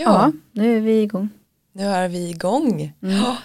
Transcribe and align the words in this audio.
Ja, 0.00 0.32
nu 0.52 0.76
är 0.76 0.80
vi 0.80 1.02
igång. 1.02 1.28
Nu 1.72 1.84
är 1.84 2.08
vi 2.08 2.30
igång. 2.30 2.92
Mm. 3.02 3.36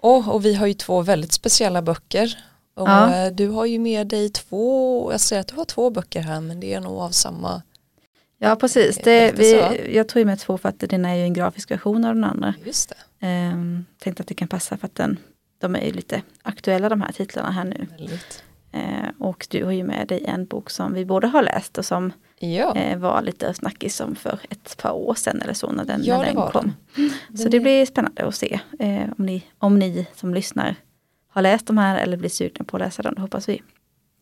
Oh, 0.00 0.28
och 0.28 0.44
vi 0.44 0.54
har 0.54 0.66
ju 0.66 0.74
två 0.74 1.02
väldigt 1.02 1.32
speciella 1.32 1.82
böcker. 1.82 2.38
Och 2.74 2.88
ja. 2.88 3.14
Eh, 3.14 3.32
du 3.32 3.48
har 3.48 3.66
ju 3.66 3.78
med 3.78 4.06
dig 4.06 4.30
två, 4.30 5.12
jag 5.12 5.20
säger 5.20 5.40
att 5.40 5.48
du 5.48 5.56
har 5.56 5.64
två 5.64 5.90
böcker 5.90 6.20
här 6.20 6.40
men 6.40 6.60
det 6.60 6.74
är 6.74 6.80
nog 6.80 6.98
av 6.98 7.10
samma 7.10 7.62
Ja 8.40 8.56
precis, 8.56 8.98
det, 9.04 9.32
vi, 9.32 9.96
jag 9.96 10.08
tog 10.08 10.26
med 10.26 10.38
två 10.38 10.58
för 10.58 10.68
att 10.68 10.78
den 10.78 11.04
är 11.04 11.14
ju 11.14 11.22
en 11.22 11.32
grafisk 11.32 11.70
version 11.70 12.04
av 12.04 12.14
den 12.14 12.24
andra. 12.24 12.54
Just 12.64 12.88
det. 12.88 13.26
Ehm, 13.26 13.84
tänkte 13.98 14.20
att 14.20 14.26
det 14.26 14.34
kan 14.34 14.48
passa 14.48 14.76
för 14.76 14.86
att 14.86 14.94
den, 14.94 15.18
de 15.60 15.74
är 15.76 15.84
ju 15.84 15.92
lite 15.92 16.22
aktuella 16.42 16.88
de 16.88 17.00
här 17.00 17.12
titlarna 17.12 17.50
här 17.50 17.64
nu. 17.64 17.86
Ehm, 18.72 19.14
och 19.18 19.46
du 19.50 19.64
har 19.64 19.72
ju 19.72 19.84
med 19.84 20.08
dig 20.08 20.24
en 20.24 20.46
bok 20.46 20.70
som 20.70 20.94
vi 20.94 21.04
båda 21.04 21.28
har 21.28 21.42
läst 21.42 21.78
och 21.78 21.84
som 21.84 22.12
ja. 22.38 22.76
eh, 22.76 22.98
var 22.98 23.22
lite 23.22 23.54
snackis 23.54 24.00
om 24.00 24.14
för 24.14 24.40
ett 24.50 24.76
par 24.76 24.92
år 24.92 25.14
sedan 25.14 25.42
eller 25.42 25.54
så 25.54 25.72
när 25.72 25.84
den, 25.84 26.04
ja, 26.04 26.18
när 26.18 26.24
den 26.24 26.34
kom. 26.34 26.72
Den. 26.94 27.38
Så 27.38 27.48
det 27.48 27.60
blir 27.60 27.86
spännande 27.86 28.26
att 28.26 28.34
se 28.34 28.60
eh, 28.78 29.02
om, 29.18 29.26
ni, 29.26 29.44
om 29.58 29.78
ni 29.78 30.06
som 30.14 30.34
lyssnar 30.34 30.74
har 31.28 31.42
läst 31.42 31.66
de 31.66 31.78
här 31.78 31.98
eller 31.98 32.16
blir 32.16 32.30
sugna 32.30 32.64
på 32.64 32.76
att 32.76 32.80
läsa 32.80 33.02
dem, 33.02 33.14
det 33.14 33.20
hoppas 33.20 33.48
vi. 33.48 33.62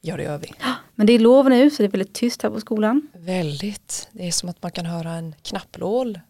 Ja 0.00 0.16
det 0.16 0.22
gör 0.22 0.38
vi. 0.38 0.52
Men 0.94 1.06
det 1.06 1.12
är 1.12 1.18
lov 1.18 1.50
nu 1.50 1.70
så 1.70 1.82
det 1.82 1.86
är 1.86 1.90
väldigt 1.90 2.12
tyst 2.12 2.42
här 2.42 2.50
på 2.50 2.60
skolan. 2.60 3.08
Väldigt. 3.14 4.08
Det 4.12 4.26
är 4.26 4.32
som 4.32 4.48
att 4.48 4.62
man 4.62 4.70
kan 4.70 4.86
höra 4.86 5.10
en 5.10 5.34
knapplål 5.42 6.20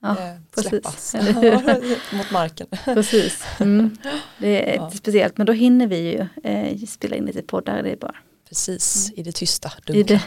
ja, 0.00 0.10
eh, 0.10 0.62
släppas 0.62 1.14
mot 2.12 2.30
marken. 2.30 2.66
Precis. 2.84 3.44
Mm. 3.60 3.96
Det 4.38 4.72
är 4.72 4.76
ja. 4.76 4.90
speciellt 4.90 5.38
men 5.38 5.46
då 5.46 5.52
hinner 5.52 5.86
vi 5.86 5.96
ju 5.96 6.26
eh, 6.50 6.78
spela 6.78 7.16
in 7.16 7.24
lite 7.24 7.42
poddar. 7.42 7.82
Det 7.82 7.90
är 7.90 7.96
bara. 7.96 8.16
Precis, 8.48 9.08
mm. 9.08 9.20
i 9.20 9.22
det 9.22 9.32
tysta. 9.32 9.72
I 9.86 10.02
det, 10.02 10.14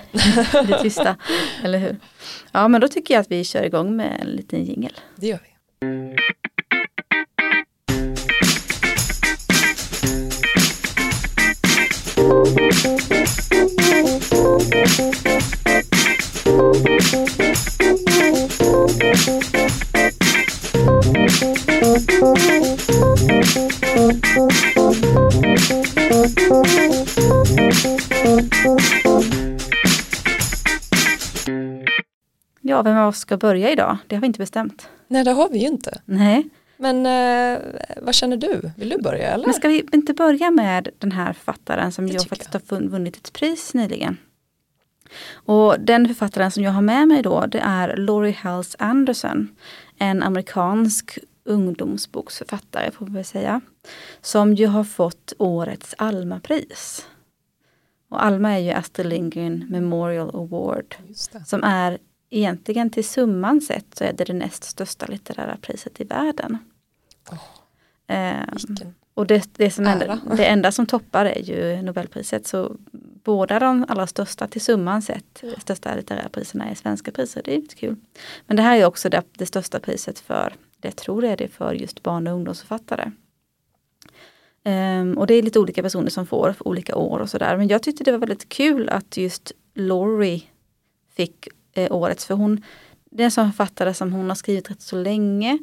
I 0.63 0.65
det 0.67 0.81
tysta, 0.81 1.15
eller 1.63 1.77
hur. 1.77 1.97
Ja 2.51 2.67
men 2.67 2.81
då 2.81 2.87
tycker 2.87 3.13
jag 3.13 3.21
att 3.21 3.31
vi 3.31 3.43
kör 3.43 3.63
igång 3.63 3.95
med 3.95 4.21
en 4.21 4.27
liten 4.27 4.65
jingel. 4.65 4.93
Det 5.15 5.27
gör 5.27 5.39
vi. 5.43 5.51
Ja, 32.61 32.81
vem 32.81 32.97
av 32.97 33.07
oss 33.07 33.17
ska 33.17 33.37
börja 33.37 33.71
idag? 33.71 33.97
Det 34.07 34.15
har 34.15 34.21
vi 34.21 34.27
inte 34.27 34.39
bestämt. 34.39 34.89
Nej, 35.07 35.23
det 35.23 35.31
har 35.31 35.49
vi 35.49 35.59
ju 35.59 35.67
inte. 35.67 36.01
Nej. 36.05 36.49
Men 36.77 37.05
eh, 37.05 37.59
vad 38.01 38.15
känner 38.15 38.37
du? 38.37 38.71
Vill 38.77 38.89
du 38.89 38.97
börja 38.97 39.31
eller? 39.31 39.45
Men 39.45 39.53
ska 39.53 39.67
vi 39.67 39.85
inte 39.91 40.13
börja 40.13 40.51
med 40.51 40.89
den 40.99 41.11
här 41.11 41.33
författaren 41.33 41.91
som 41.91 42.07
jag 42.07 42.27
faktiskt 42.27 42.53
jag. 42.53 42.61
har 42.69 42.81
vunnit 42.81 43.17
ett 43.17 43.33
pris 43.33 43.73
nyligen. 43.73 44.17
Och 45.33 45.79
den 45.79 46.07
författaren 46.07 46.51
som 46.51 46.63
jag 46.63 46.71
har 46.71 46.81
med 46.81 47.07
mig 47.07 47.21
då 47.21 47.45
det 47.45 47.59
är 47.59 47.97
Laurie 47.97 48.33
Halse 48.33 48.77
Anderson. 48.79 49.47
En 49.97 50.23
amerikansk 50.23 51.19
ungdomsboksförfattare 51.43 52.91
får 52.91 53.05
vi 53.05 53.23
säga. 53.23 53.61
Som 54.21 54.53
ju 54.53 54.67
har 54.67 54.83
fått 54.83 55.33
årets 55.37 55.95
Alma-pris. 55.97 57.07
Och 58.09 58.25
Alma 58.25 58.51
är 58.51 58.59
ju 58.59 58.71
Astrid 58.71 59.07
Lindgren 59.07 59.65
Memorial 59.69 60.35
Award. 60.35 60.95
Som 61.45 61.63
är 61.63 61.97
egentligen 62.29 62.89
till 62.89 63.07
summan 63.07 63.61
sett 63.61 63.85
så 63.95 64.03
är 64.03 64.13
det 64.13 64.23
det 64.23 64.33
näst 64.33 64.63
största 64.63 65.05
litterära 65.05 65.57
priset 65.61 66.01
i 66.01 66.03
världen. 66.03 66.57
Oh, 67.31 68.15
eh, 68.15 68.45
och 69.13 69.27
det, 69.27 69.49
det, 69.53 69.71
som 69.71 69.87
enda, 69.87 70.19
det 70.37 70.45
enda 70.45 70.71
som 70.71 70.85
toppar 70.85 71.25
är 71.25 71.41
ju 71.41 71.81
Nobelpriset. 71.81 72.47
Så 72.47 72.75
båda 73.23 73.59
de 73.59 73.85
allra 73.87 74.07
största 74.07 74.47
till 74.47 74.61
summan 74.61 75.01
sett, 75.01 75.43
största 75.57 75.95
litterära 75.95 76.29
priserna 76.29 76.65
är 76.65 76.75
svenska 76.75 77.11
priser. 77.11 77.41
Det 77.45 77.55
är 77.55 77.61
lite 77.61 77.75
kul. 77.75 77.95
Men 78.47 78.57
det 78.57 78.63
här 78.63 78.77
är 78.77 78.85
också 78.85 79.09
det, 79.09 79.23
det 79.31 79.45
största 79.45 79.79
priset 79.79 80.19
för, 80.19 80.53
det 80.77 80.91
tror 80.91 81.25
jag 81.25 81.37
det 81.37 81.43
är 81.43 81.47
för 81.47 81.73
just 81.73 82.03
barn 82.03 82.27
och 82.27 82.33
ungdomsförfattare. 82.33 83.11
Um, 84.65 85.17
och 85.17 85.27
det 85.27 85.33
är 85.33 85.43
lite 85.43 85.59
olika 85.59 85.83
personer 85.83 86.09
som 86.09 86.27
får 86.27 86.53
för 86.53 86.67
olika 86.67 86.95
år 86.95 87.19
och 87.19 87.29
sådär. 87.29 87.57
Men 87.57 87.67
jag 87.67 87.83
tyckte 87.83 88.03
det 88.03 88.11
var 88.11 88.19
väldigt 88.19 88.49
kul 88.49 88.89
att 88.89 89.17
just 89.17 89.51
Laurie 89.73 90.43
fick 91.15 91.47
eh, 91.73 91.91
årets, 91.91 92.25
för 92.25 92.35
hon 92.35 92.63
det 93.11 93.23
är 93.23 93.25
en 93.25 93.31
sån 93.31 93.53
författare 93.53 93.93
som 93.93 94.13
hon 94.13 94.29
har 94.29 94.35
skrivit 94.35 94.71
rätt 94.71 94.81
så 94.81 94.95
länge. 94.95 95.59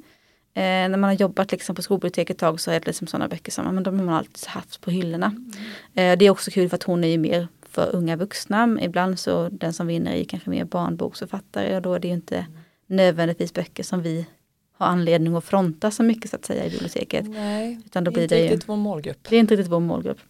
Eh, 0.58 0.88
när 0.88 0.96
man 0.96 1.10
har 1.10 1.12
jobbat 1.12 1.52
liksom 1.52 1.74
på 1.74 1.82
skolbibliotek 1.82 2.30
ett 2.30 2.38
tag 2.38 2.60
så 2.60 2.70
är 2.70 2.80
det 2.80 2.86
liksom 2.86 3.06
sådana 3.06 3.28
böcker 3.28 3.52
som 3.52 3.74
men 3.74 3.82
de 3.82 3.98
har 3.98 4.06
man 4.06 4.14
alltid 4.14 4.46
haft 4.46 4.80
på 4.80 4.90
hyllorna. 4.90 5.26
Mm. 5.26 6.12
Eh, 6.12 6.18
det 6.18 6.24
är 6.24 6.30
också 6.30 6.50
kul 6.50 6.68
för 6.68 6.76
att 6.76 6.82
hon 6.82 7.04
är 7.04 7.08
ju 7.08 7.18
mer 7.18 7.48
för 7.62 7.96
unga 7.96 8.16
vuxna. 8.16 8.78
Ibland 8.80 9.18
så 9.18 9.48
den 9.48 9.72
som 9.72 9.86
vinner 9.86 10.12
är 10.12 10.24
kanske 10.24 10.50
mer 10.50 10.64
barnboksförfattare 10.64 11.76
och 11.76 11.82
då 11.82 11.94
är 11.94 11.98
det 11.98 12.08
ju 12.08 12.14
inte 12.14 12.36
mm. 12.36 12.52
nödvändigtvis 12.86 13.54
böcker 13.54 13.82
som 13.82 14.02
vi 14.02 14.26
har 14.72 14.86
anledning 14.86 15.36
att 15.36 15.44
fronta 15.44 15.90
så 15.90 16.02
mycket 16.02 16.30
så 16.30 16.36
att 16.36 16.44
säga 16.44 16.64
i 16.64 16.70
biblioteket. 16.70 17.28
Nej, 17.28 17.80
Utan 17.86 18.04
då 18.04 18.10
det 18.10 18.20
är 18.20 18.22
inte 18.22 18.42
riktigt 18.42 18.62
ju, 18.62 18.66
vår 18.66 18.76
målgrupp. 18.76 19.28
Det 19.28 19.36
är 19.36 19.40
inte 19.40 19.54
riktigt 19.54 19.72
vår 19.72 19.80
målgrupp. 19.80 20.20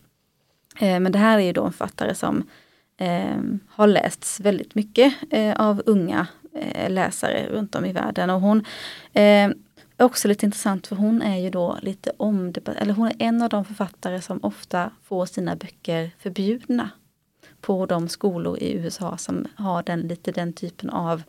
Eh, 0.80 1.00
men 1.00 1.12
det 1.12 1.18
här 1.18 1.38
är 1.38 1.42
ju 1.42 1.52
då 1.52 1.64
en 1.64 1.72
författare 1.72 2.14
som 2.14 2.48
eh, 2.96 3.36
har 3.68 3.86
lästs 3.86 4.40
väldigt 4.40 4.74
mycket 4.74 5.14
eh, 5.30 5.60
av 5.60 5.82
unga 5.86 6.26
eh, 6.54 6.90
läsare 6.90 7.46
runt 7.50 7.74
om 7.74 7.84
i 7.84 7.92
världen. 7.92 8.30
Och 8.30 8.40
hon 8.40 8.64
eh, 9.12 9.50
också 10.04 10.28
lite 10.28 10.46
intressant 10.46 10.86
för 10.86 10.96
hon 10.96 11.22
är 11.22 11.38
ju 11.38 11.50
då 11.50 11.78
lite 11.82 12.12
omdebatterad, 12.16 12.82
eller 12.82 12.94
hon 12.94 13.08
är 13.08 13.16
en 13.18 13.42
av 13.42 13.48
de 13.48 13.64
författare 13.64 14.20
som 14.20 14.38
ofta 14.42 14.90
får 15.04 15.26
sina 15.26 15.56
böcker 15.56 16.10
förbjudna 16.18 16.90
på 17.60 17.86
de 17.86 18.08
skolor 18.08 18.58
i 18.58 18.72
USA 18.72 19.16
som 19.16 19.46
har 19.54 19.82
den, 19.82 20.00
lite 20.00 20.32
den 20.32 20.52
typen 20.52 20.90
av 20.90 21.22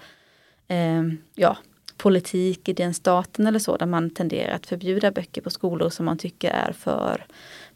eh, 0.68 1.04
ja, 1.36 1.58
politik 1.98 2.70
i 2.70 2.74
den 2.74 2.94
staten 2.94 3.48
eller 3.48 3.60
så, 3.60 3.78
där 3.78 3.86
man 3.86 4.10
tenderar 4.10 4.56
att 4.56 4.66
förbjuda 4.66 5.12
böcker 5.12 5.42
på 5.42 5.50
skolor 5.50 5.90
som 5.90 6.06
man 6.06 6.18
tycker 6.18 6.52
är 6.52 6.72
för 6.72 7.26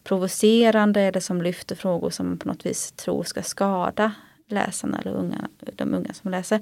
provocerande 0.03 1.02
eller 1.02 1.20
som 1.20 1.42
lyfter 1.42 1.76
frågor 1.76 2.09
som 2.09 2.28
man 2.28 2.38
på 2.38 2.48
något 2.48 2.66
vis 2.66 2.92
tror 2.92 3.24
ska 3.24 3.42
skada 3.42 4.12
läsarna 4.48 5.00
eller 5.00 5.12
unga, 5.12 5.48
de 5.59 5.94
unga 5.94 6.14
som 6.14 6.32
läser. 6.32 6.62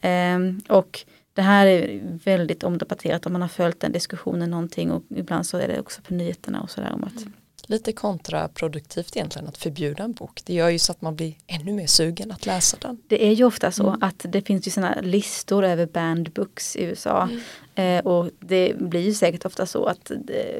Eh, 0.00 0.38
och 0.68 1.04
det 1.34 1.42
här 1.42 1.66
är 1.66 2.00
väldigt 2.24 2.64
omdebatterat 2.64 3.26
om 3.26 3.32
man 3.32 3.42
har 3.42 3.48
följt 3.48 3.80
den 3.80 3.92
diskussionen 3.92 4.50
någonting 4.50 4.90
och 4.90 5.02
ibland 5.10 5.46
så 5.46 5.58
är 5.58 5.68
det 5.68 5.80
också 5.80 6.02
på 6.02 6.14
nyheterna 6.14 6.60
och 6.60 6.70
sådär 6.70 6.92
om 6.92 7.04
att 7.04 7.16
mm. 7.16 7.32
Lite 7.70 7.92
kontraproduktivt 7.92 9.16
egentligen 9.16 9.48
att 9.48 9.58
förbjuda 9.58 10.04
en 10.04 10.12
bok. 10.12 10.42
Det 10.44 10.54
gör 10.54 10.68
ju 10.68 10.78
så 10.78 10.92
att 10.92 11.02
man 11.02 11.16
blir 11.16 11.34
ännu 11.46 11.72
mer 11.72 11.86
sugen 11.86 12.32
att 12.32 12.46
läsa 12.46 12.76
den. 12.80 13.02
Det 13.06 13.26
är 13.26 13.32
ju 13.32 13.44
ofta 13.44 13.72
så 13.72 13.88
mm. 13.88 14.02
att 14.02 14.26
det 14.28 14.42
finns 14.42 14.66
ju 14.66 14.70
sådana 14.70 15.00
listor 15.00 15.64
över 15.64 15.86
banned 15.86 16.32
books 16.32 16.76
i 16.76 16.82
USA. 16.84 17.28
Mm. 17.76 17.98
Eh, 17.98 18.06
och 18.06 18.30
det 18.40 18.76
blir 18.78 19.00
ju 19.00 19.14
säkert 19.14 19.44
ofta 19.44 19.66
så 19.66 19.84
att 19.84 20.10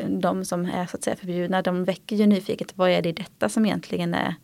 de 0.09 0.45
som 0.45 0.65
är 0.65 0.87
så 0.87 0.97
att 0.97 1.05
säga 1.05 1.17
förbjudna 1.17 1.63
de 1.63 1.85
väcker 1.85 2.17
ju 2.17 2.27
nyfiket. 2.27 2.73
Vad 2.75 2.91
är 2.91 3.03
det 3.03 3.09
i 3.09 3.13
detta 3.13 3.49
som 3.49 3.67
egentligen 3.67 4.15
är 4.15 4.35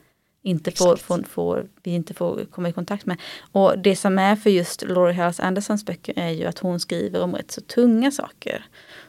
inte 0.46 0.70
får, 0.70 0.96
får, 0.96 1.22
får, 1.22 1.66
vi 1.82 1.90
inte 1.90 2.14
får 2.14 2.44
komma 2.44 2.68
i 2.68 2.72
kontakt 2.72 3.06
med. 3.06 3.20
Och 3.52 3.78
det 3.78 3.96
som 3.96 4.18
är 4.18 4.36
för 4.36 4.50
just 4.50 4.82
Laurie 4.82 5.14
Halse 5.14 5.42
Andersons 5.42 5.86
böcker 5.86 6.18
är 6.18 6.30
ju 6.30 6.44
att 6.44 6.58
hon 6.58 6.80
skriver 6.80 7.22
om 7.22 7.34
rätt 7.34 7.50
så 7.50 7.60
tunga 7.60 8.10
saker. 8.10 8.66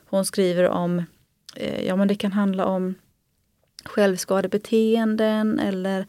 Hon 0.09 0.25
skriver 0.25 0.69
om, 0.69 1.03
eh, 1.55 1.85
ja 1.85 1.95
men 1.95 2.07
det 2.07 2.15
kan 2.15 2.31
handla 2.31 2.65
om 2.65 2.95
självskadebeteenden 3.85 5.59
eller 5.59 6.05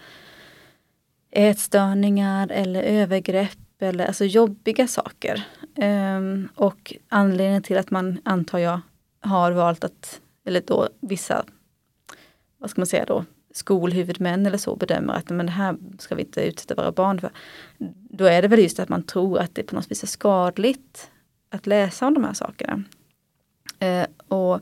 ätstörningar 1.30 2.50
eller 2.52 2.82
övergrepp 2.82 3.82
eller 3.82 4.06
alltså 4.06 4.24
jobbiga 4.24 4.88
saker. 4.88 5.42
Um, 5.74 6.48
och 6.54 6.94
anledningen 7.08 7.62
till 7.62 7.78
att 7.78 7.90
man, 7.90 8.20
antar 8.24 8.58
jag, 8.58 8.80
har 9.20 9.52
valt 9.52 9.84
att, 9.84 10.20
eller 10.44 10.62
då 10.66 10.88
vissa, 11.00 11.44
vad 12.58 12.70
ska 12.70 12.80
man 12.80 12.86
säga 12.86 13.04
då, 13.04 13.24
skolhuvudmän 13.58 14.46
eller 14.46 14.58
så 14.58 14.76
bedömer 14.76 15.12
att 15.12 15.30
men 15.30 15.46
det 15.46 15.52
här 15.52 15.76
ska 15.98 16.14
vi 16.14 16.22
inte 16.22 16.46
utsätta 16.46 16.74
våra 16.74 16.92
barn 16.92 17.20
för. 17.20 17.30
Då 18.10 18.24
är 18.24 18.42
det 18.42 18.48
väl 18.48 18.58
just 18.58 18.78
att 18.78 18.88
man 18.88 19.02
tror 19.02 19.38
att 19.38 19.54
det 19.54 19.62
på 19.62 19.74
något 19.74 19.90
vis 19.90 20.02
är 20.02 20.06
skadligt 20.06 21.10
att 21.50 21.66
läsa 21.66 22.06
om 22.06 22.14
de 22.14 22.24
här 22.24 22.32
sakerna. 22.32 22.82
Eh, 23.78 24.06
och 24.28 24.60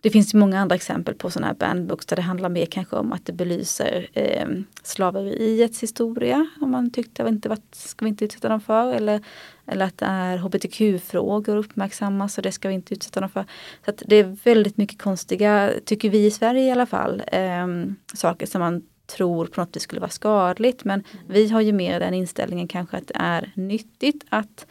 det 0.00 0.10
finns 0.10 0.34
många 0.34 0.60
andra 0.60 0.76
exempel 0.76 1.14
på 1.14 1.30
sådana 1.30 1.46
här 1.46 1.54
bandbooks 1.54 2.06
där 2.06 2.16
det 2.16 2.22
handlar 2.22 2.48
mer 2.48 2.66
kanske 2.66 2.96
om 2.96 3.12
att 3.12 3.26
det 3.26 3.32
belyser 3.32 4.08
eh, 4.12 4.48
slaveriets 4.82 5.82
historia. 5.82 6.46
Om 6.60 6.70
man 6.70 6.90
tyckte 6.90 7.22
inte 7.22 7.48
var, 7.48 7.58
ska 7.72 8.04
vi 8.04 8.08
inte 8.08 8.24
utsätta 8.24 8.48
dem 8.48 8.60
för. 8.60 8.92
Eller, 8.92 9.20
eller 9.66 9.84
att 9.84 9.98
det 9.98 10.06
är 10.06 10.36
hbtq-frågor 10.38 11.56
uppmärksammas 11.56 12.38
och 12.38 12.42
det 12.42 12.52
ska 12.52 12.68
vi 12.68 12.74
inte 12.74 12.94
utsätta 12.94 13.20
dem 13.20 13.30
för. 13.30 13.44
Så 13.84 13.92
det 14.06 14.16
är 14.16 14.36
väldigt 14.44 14.76
mycket 14.76 15.02
konstiga, 15.02 15.72
tycker 15.84 16.10
vi 16.10 16.26
i 16.26 16.30
Sverige 16.30 16.62
i 16.62 16.70
alla 16.70 16.86
fall, 16.86 17.22
eh, 17.26 17.66
saker 18.14 18.46
som 18.46 18.60
man 18.60 18.82
tror 19.06 19.46
på 19.46 19.60
något 19.60 19.76
vis 19.76 19.82
skulle 19.82 20.00
vara 20.00 20.10
skadligt. 20.10 20.84
Men 20.84 21.04
vi 21.28 21.48
har 21.48 21.60
ju 21.60 21.72
mer 21.72 22.00
den 22.00 22.14
inställningen 22.14 22.68
kanske 22.68 22.96
att 22.96 23.06
det 23.06 23.16
är 23.16 23.52
nyttigt 23.54 24.24
att 24.28 24.66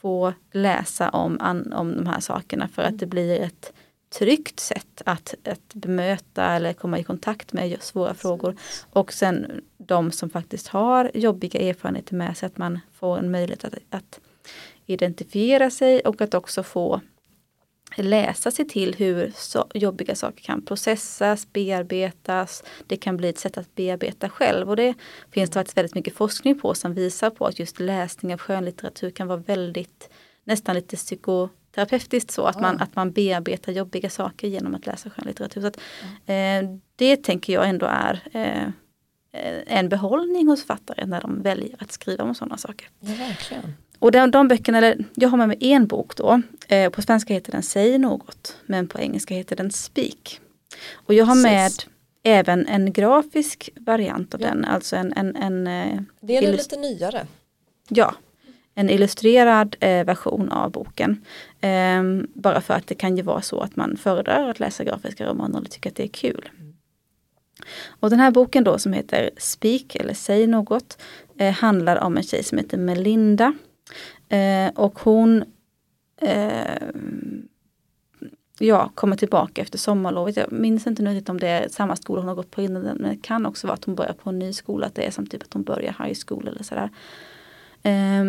få 0.00 0.32
läsa 0.52 1.08
om, 1.10 1.38
om 1.72 1.96
de 1.96 2.06
här 2.06 2.20
sakerna 2.20 2.68
för 2.68 2.82
att 2.82 2.98
det 2.98 3.06
blir 3.06 3.40
ett 3.40 3.72
tryggt 4.18 4.60
sätt 4.60 5.02
att, 5.06 5.34
att 5.44 5.74
bemöta 5.74 6.44
eller 6.44 6.72
komma 6.72 6.98
i 6.98 7.04
kontakt 7.04 7.52
med 7.52 7.82
svåra 7.82 8.14
frågor. 8.14 8.56
Och 8.90 9.12
sen 9.12 9.60
de 9.78 10.12
som 10.12 10.30
faktiskt 10.30 10.68
har 10.68 11.10
jobbiga 11.14 11.60
erfarenheter 11.60 12.14
med 12.14 12.36
sig, 12.36 12.46
att 12.46 12.58
man 12.58 12.78
får 12.92 13.18
en 13.18 13.30
möjlighet 13.30 13.64
att, 13.64 13.74
att 13.90 14.20
identifiera 14.86 15.70
sig 15.70 16.00
och 16.00 16.20
att 16.20 16.34
också 16.34 16.62
få 16.62 17.00
läsa 17.96 18.50
sig 18.50 18.68
till 18.68 18.94
hur 18.94 19.32
jobbiga 19.74 20.14
saker 20.14 20.42
kan 20.42 20.62
processas, 20.62 21.52
bearbetas. 21.52 22.64
Det 22.86 22.96
kan 22.96 23.16
bli 23.16 23.28
ett 23.28 23.38
sätt 23.38 23.58
att 23.58 23.74
bearbeta 23.74 24.28
själv 24.28 24.70
och 24.70 24.76
det 24.76 24.94
finns 25.30 25.50
det 25.50 25.54
faktiskt 25.54 25.76
väldigt 25.76 25.94
mycket 25.94 26.14
forskning 26.14 26.60
på 26.60 26.74
som 26.74 26.94
visar 26.94 27.30
på 27.30 27.46
att 27.46 27.58
just 27.58 27.80
läsning 27.80 28.34
av 28.34 28.38
skönlitteratur 28.38 29.10
kan 29.10 29.26
vara 29.26 29.38
väldigt 29.38 30.10
nästan 30.44 30.74
lite 30.74 30.96
psykoterapeutiskt 30.96 32.30
så 32.30 32.44
att 32.44 32.60
man, 32.60 32.80
att 32.80 32.96
man 32.96 33.12
bearbetar 33.12 33.72
jobbiga 33.72 34.10
saker 34.10 34.48
genom 34.48 34.74
att 34.74 34.86
läsa 34.86 35.10
skönlitteratur. 35.10 35.60
Så 35.60 35.66
att, 35.66 35.80
eh, 36.26 36.78
det 36.96 37.16
tänker 37.16 37.52
jag 37.52 37.68
ändå 37.68 37.86
är 37.86 38.20
eh, 38.32 38.72
en 39.66 39.88
behållning 39.88 40.48
hos 40.48 40.60
författare 40.60 41.06
när 41.06 41.20
de 41.20 41.42
väljer 41.42 41.76
att 41.78 41.92
skriva 41.92 42.24
om 42.24 42.34
sådana 42.34 42.56
saker. 42.56 42.88
Ja, 43.00 43.14
verkligen. 43.14 43.74
Och 44.00 44.12
de, 44.12 44.30
de 44.30 44.48
böckerna, 44.48 44.78
eller 44.78 45.04
jag 45.14 45.28
har 45.28 45.38
med 45.38 45.48
mig 45.48 45.58
en 45.60 45.86
bok 45.86 46.16
då. 46.16 46.42
Eh, 46.68 46.90
på 46.90 47.02
svenska 47.02 47.34
heter 47.34 47.52
den 47.52 47.62
Säg 47.62 47.98
något. 47.98 48.56
Men 48.66 48.88
på 48.88 48.98
engelska 48.98 49.34
heter 49.34 49.56
den 49.56 49.70
Speak. 49.70 50.40
Och 50.92 51.14
jag 51.14 51.24
har 51.24 51.34
med 51.34 51.72
även 52.22 52.66
en 52.66 52.92
grafisk 52.92 53.70
variant 53.76 54.34
av 54.34 54.40
ja. 54.40 54.48
den. 54.48 54.64
Alltså 54.64 54.96
en, 54.96 55.12
en, 55.12 55.36
en 55.36 55.66
eh, 55.66 56.02
Det 56.20 56.36
är 56.36 56.52
lite 56.52 56.76
nyare. 56.76 57.26
Ja, 57.88 58.14
en 58.74 58.90
illustrerad 58.90 59.76
eh, 59.80 60.04
version 60.04 60.48
av 60.48 60.70
boken. 60.70 61.24
Eh, 61.60 62.02
bara 62.34 62.60
för 62.60 62.74
att 62.74 62.86
det 62.86 62.94
kan 62.94 63.16
ju 63.16 63.22
vara 63.22 63.42
så 63.42 63.60
att 63.60 63.76
man 63.76 63.96
föredrar 63.96 64.48
att 64.48 64.60
läsa 64.60 64.84
grafiska 64.84 65.26
romaner 65.26 65.60
och 65.60 65.70
tycker 65.70 65.90
att 65.90 65.96
det 65.96 66.04
är 66.04 66.08
kul. 66.08 66.48
Mm. 66.58 66.74
Och 67.86 68.10
den 68.10 68.20
här 68.20 68.30
boken 68.30 68.64
då 68.64 68.78
som 68.78 68.92
heter 68.92 69.30
Speak 69.36 69.94
eller 69.94 70.14
Säg 70.14 70.46
något 70.46 71.02
eh, 71.38 71.52
handlar 71.52 71.96
om 71.96 72.16
en 72.16 72.22
tjej 72.22 72.44
som 72.44 72.58
heter 72.58 72.78
Melinda 72.78 73.54
Eh, 74.30 74.72
och 74.74 74.98
hon 74.98 75.44
eh, 76.20 76.88
ja, 78.58 78.90
kommer 78.94 79.16
tillbaka 79.16 79.62
efter 79.62 79.78
sommarlovet. 79.78 80.36
Jag 80.36 80.52
minns 80.52 80.86
inte 80.86 81.02
nu 81.02 81.22
om 81.28 81.40
det 81.40 81.48
är 81.48 81.68
samma 81.68 81.96
skola 81.96 82.20
hon 82.20 82.28
har 82.28 82.34
gått 82.34 82.50
på 82.50 82.62
innan. 82.62 82.82
Men 82.82 83.02
det 83.02 83.22
kan 83.22 83.46
också 83.46 83.66
vara 83.66 83.74
att 83.74 83.84
hon 83.84 83.94
börjar 83.94 84.12
på 84.12 84.30
en 84.30 84.38
ny 84.38 84.52
skola. 84.52 84.86
Att 84.86 84.94
det 84.94 85.06
är 85.06 85.10
som 85.10 85.26
typ 85.26 85.42
att 85.42 85.52
hon 85.52 85.62
börjar 85.62 86.04
high 86.04 86.18
school 86.26 86.48
eller 86.48 86.62
sådär. 86.62 86.90
Eh, 87.82 88.24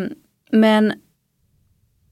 men 0.50 0.92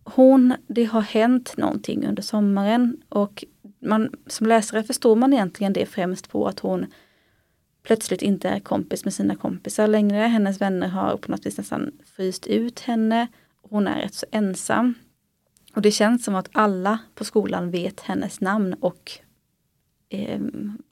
hon, 0.05 0.55
det 0.67 0.85
har 0.85 1.01
hänt 1.01 1.57
någonting 1.57 2.07
under 2.07 2.23
sommaren 2.23 2.97
och 3.09 3.45
man, 3.79 4.11
som 4.27 4.47
läsare 4.47 4.83
förstår 4.83 5.17
man 5.17 5.33
egentligen 5.33 5.73
det 5.73 5.87
främst 5.87 6.29
på 6.31 6.49
att 6.49 6.61
hon 6.61 6.87
plötsligt 7.83 8.23
inte 8.23 8.49
är 8.49 8.61
kompis 8.61 9.05
med 9.05 9.15
sina 9.15 9.37
kompisar 9.37 9.87
längre. 9.87 10.17
Hennes 10.17 10.61
vänner 10.61 10.89
har 10.89 11.17
på 11.17 11.31
något 11.31 11.47
vis 11.47 11.59
nästan 11.59 11.91
fryst 12.17 12.47
ut 12.47 12.81
henne. 12.81 13.29
Hon 13.63 13.87
är 13.87 14.03
rätt 14.03 14.15
så 14.15 14.27
ensam. 14.31 14.95
Och 15.75 15.83
det 15.83 15.91
känns 15.91 16.25
som 16.25 16.35
att 16.35 16.49
alla 16.53 16.99
på 17.15 17.25
skolan 17.25 17.71
vet 17.71 18.01
hennes 18.01 18.41
namn 18.41 18.75
och 18.75 19.11
eh, 20.09 20.41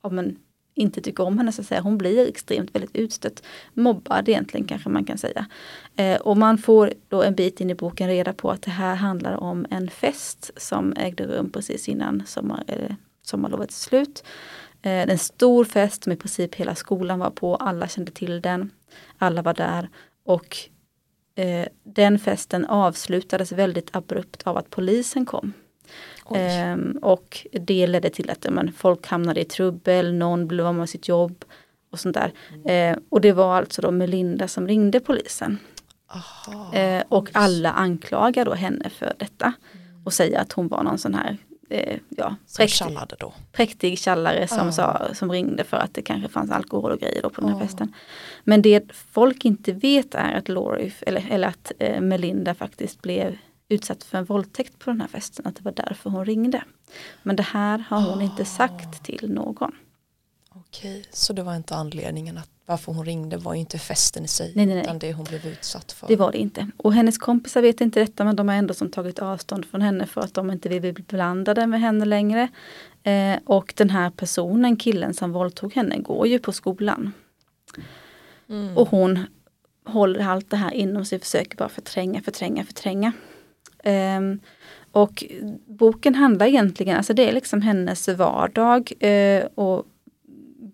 ja, 0.03 0.11
men, 0.11 0.39
inte 0.79 1.01
tycker 1.01 1.25
om 1.25 1.39
henne 1.39 1.53
så 1.53 1.61
att 1.61 1.67
säga. 1.67 1.81
Hon 1.81 1.99
blir 1.99 2.29
extremt 2.29 2.75
väldigt 2.75 2.97
utstött. 2.97 3.43
Mobbad 3.75 4.29
egentligen 4.29 4.67
kanske 4.67 4.89
man 4.89 5.05
kan 5.05 5.19
säga. 5.19 5.47
Eh, 5.97 6.21
och 6.21 6.37
man 6.37 6.59
får 6.59 6.93
då 7.09 7.23
en 7.23 7.35
bit 7.35 7.61
in 7.61 7.71
i 7.71 7.75
boken 7.75 8.09
reda 8.09 8.33
på 8.33 8.51
att 8.51 8.63
det 8.63 8.71
här 8.71 8.95
handlar 8.95 9.35
om 9.35 9.67
en 9.71 9.91
fest 9.91 10.51
som 10.57 10.93
ägde 10.97 11.27
rum 11.27 11.51
precis 11.51 11.89
innan 11.89 12.23
sommar, 12.27 12.65
eh, 12.67 12.95
sommarlovets 13.23 13.83
slut. 13.83 14.25
Eh, 14.83 15.11
en 15.11 15.19
stor 15.19 15.65
fest 15.65 16.05
som 16.05 16.13
i 16.13 16.17
princip 16.17 16.55
hela 16.55 16.75
skolan 16.75 17.19
var 17.19 17.31
på. 17.31 17.57
Alla 17.57 17.89
kände 17.89 18.13
till 18.13 18.41
den. 18.41 18.71
Alla 19.19 19.43
var 19.43 19.55
där. 19.55 19.89
Och 20.25 20.57
eh, 21.39 21.69
den 21.83 22.19
festen 22.19 22.65
avslutades 22.67 23.53
väldigt 23.53 23.97
abrupt 23.97 24.43
av 24.47 24.57
att 24.57 24.71
polisen 24.71 25.27
kom. 25.27 25.53
Eh, 26.35 26.77
och 27.03 27.47
det 27.53 27.87
ledde 27.87 28.11
till 28.11 28.31
att 28.31 28.47
men, 28.51 28.73
folk 28.73 29.07
hamnade 29.07 29.41
i 29.41 29.45
trubbel, 29.45 30.15
någon 30.15 30.47
blev 30.47 30.67
av 30.67 30.75
med 30.75 30.89
sitt 30.89 31.09
jobb 31.09 31.45
och 31.91 32.01
sånt 32.01 32.17
där. 32.17 32.33
Eh, 32.73 32.99
och 33.09 33.21
det 33.21 33.33
var 33.33 33.57
alltså 33.57 33.83
då 33.83 33.91
Melinda 33.91 34.49
som 34.49 34.69
ringde 34.69 35.01
polisen. 35.01 35.59
Eh, 36.73 37.03
och 37.09 37.29
alla 37.33 37.73
anklagar 37.73 38.45
då 38.45 38.55
henne 38.55 38.91
för 38.91 39.13
detta. 39.19 39.53
Och 40.05 40.13
säger 40.13 40.41
att 40.41 40.53
hon 40.53 40.69
var 40.69 40.83
någon 40.83 40.99
sån 40.99 41.15
här 41.15 41.37
eh, 41.69 41.99
ja, 42.09 42.37
präktig, 42.57 42.97
då. 43.19 43.33
präktig 43.53 43.99
tjallare 43.99 44.49
som, 44.49 44.69
ah. 44.69 44.73
sa, 44.73 45.15
som 45.15 45.33
ringde 45.33 45.65
för 45.65 45.77
att 45.77 45.95
det 45.95 46.03
kanske 46.03 46.29
fanns 46.29 46.51
alkohol 46.51 46.93
och 46.93 47.01
grejer 47.01 47.23
då 47.23 47.31
på 47.31 47.41
den 47.41 47.51
här 47.51 47.57
ah. 47.57 47.61
festen. 47.61 47.95
Men 48.45 48.63
det 48.63 48.93
folk 48.93 49.45
inte 49.45 49.73
vet 49.73 50.15
är 50.15 50.35
att 50.35 50.49
Laurie, 50.49 50.93
eller, 51.01 51.27
eller 51.31 51.49
att 51.49 51.73
eh, 51.79 52.01
Melinda 52.01 52.55
faktiskt 52.55 53.03
blev 53.03 53.39
utsatt 53.69 54.05
för 54.05 54.19
en 54.19 54.25
våldtäkt 54.25 54.79
på 54.79 54.91
den 54.91 55.01
här 55.01 55.09
festen. 55.09 55.47
Att 55.47 55.57
det 55.57 55.63
var 55.63 55.73
därför 55.73 56.11
hon 56.11 56.25
ringde. 56.25 56.65
Men 57.23 57.37
det 57.37 57.43
här 57.43 57.79
har 57.79 58.01
hon 58.01 58.19
oh. 58.19 58.25
inte 58.25 58.45
sagt 58.45 59.03
till 59.05 59.33
någon. 59.33 59.73
Okej, 60.51 61.05
så 61.11 61.33
det 61.33 61.43
var 61.43 61.57
inte 61.57 61.75
anledningen 61.75 62.39
att 62.39 62.51
varför 62.69 62.93
hon 62.93 63.05
ringde 63.05 63.37
var 63.37 63.55
inte 63.55 63.79
festen 63.79 64.25
i 64.25 64.29
sig 64.29 64.53
nej, 64.57 64.67
nej, 64.67 64.75
nej. 64.75 64.85
utan 64.85 64.99
det 64.99 65.13
hon 65.13 65.25
blev 65.25 65.47
utsatt 65.47 65.93
för. 65.93 66.09
Det 66.09 66.17
var 66.17 66.33
det 66.33 66.39
inte. 66.39 66.71
Och 66.77 66.93
hennes 66.93 67.19
kompisar 67.19 67.63
vet 67.63 67.81
inte 67.81 68.01
detta 68.01 68.25
men 68.25 68.37
de 68.37 68.49
har 68.49 68.55
ändå 68.55 68.75
som 68.75 68.91
tagit 68.91 69.19
avstånd 69.19 69.65
från 69.65 69.83
henne 69.83 70.07
för 70.07 70.21
att 70.21 70.35
de 70.35 70.51
inte 70.51 70.69
vill 70.69 70.81
bli 70.81 70.93
blandade 70.93 71.67
med 71.67 71.81
henne 71.81 72.05
längre. 72.05 72.49
Eh, 73.03 73.39
och 73.45 73.75
den 73.77 73.91
här 73.91 74.11
personen, 74.11 74.77
killen 74.77 75.15
som 75.15 75.33
våldtog 75.33 75.75
henne, 75.75 75.99
går 75.99 76.27
ju 76.27 76.39
på 76.39 76.53
skolan. 76.53 77.13
Mm. 78.49 78.77
Och 78.77 78.89
hon 78.89 79.25
håller 79.85 80.27
allt 80.27 80.51
det 80.51 80.57
här 80.57 80.75
inom 80.75 81.05
sig, 81.05 81.19
försöker 81.19 81.57
bara 81.57 81.69
förtränga, 81.69 82.23
förtränga, 82.23 82.65
förtränga. 82.65 83.13
Eh, 83.85 84.21
och 84.93 85.25
boken 85.67 86.15
handlar 86.15 86.47
egentligen, 86.47 86.97
alltså 86.97 87.15
det 87.15 87.29
är 87.29 87.33
liksom 87.33 87.63
hennes 87.63 88.09
vardag 88.09 88.93
eh, 89.01 89.45
och 89.55 89.87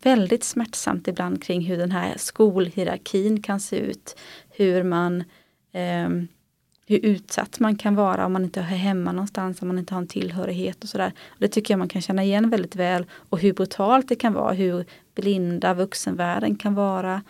väldigt 0.02 0.44
smärtsamt 0.44 1.08
ibland 1.08 1.42
kring 1.42 1.60
hur 1.60 1.78
den 1.78 1.90
här 1.90 2.14
skolhierarkin 2.16 3.42
kan 3.42 3.60
se 3.60 3.76
ut. 3.76 4.16
Hur 4.50 4.82
man 4.82 5.24
eh, 5.72 6.08
hur 6.86 6.98
utsatt 6.98 7.60
man 7.60 7.76
kan 7.76 7.94
vara 7.94 8.26
om 8.26 8.32
man 8.32 8.44
inte 8.44 8.60
hör 8.60 8.76
hemma 8.76 9.12
någonstans, 9.12 9.62
om 9.62 9.68
man 9.68 9.78
inte 9.78 9.94
har 9.94 10.00
en 10.00 10.06
tillhörighet 10.06 10.82
och 10.82 10.88
sådär. 10.88 11.12
Det 11.38 11.48
tycker 11.48 11.74
jag 11.74 11.78
man 11.78 11.88
kan 11.88 12.02
känna 12.02 12.24
igen 12.24 12.50
väldigt 12.50 12.76
väl. 12.76 13.06
Och 13.12 13.38
hur 13.40 13.52
brutalt 13.52 14.08
det 14.08 14.16
kan 14.16 14.32
vara, 14.32 14.52
hur 14.52 14.84
blinda 15.14 15.74
vuxenvärlden 15.74 16.56
kan 16.56 16.74
vara. 16.74 17.22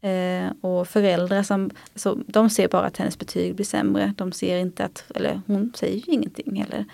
Eh, 0.00 0.50
och 0.60 0.88
föräldrar 0.88 1.42
som, 1.42 1.70
så 1.94 2.18
de 2.26 2.50
ser 2.50 2.68
bara 2.68 2.86
att 2.86 2.96
hennes 2.96 3.18
betyg 3.18 3.54
blir 3.54 3.66
sämre. 3.66 4.14
De 4.16 4.32
ser 4.32 4.58
inte 4.58 4.84
att, 4.84 5.04
eller 5.14 5.40
hon 5.46 5.72
säger 5.76 5.96
ju 5.96 6.12
ingenting 6.12 6.64
heller. 6.64 6.84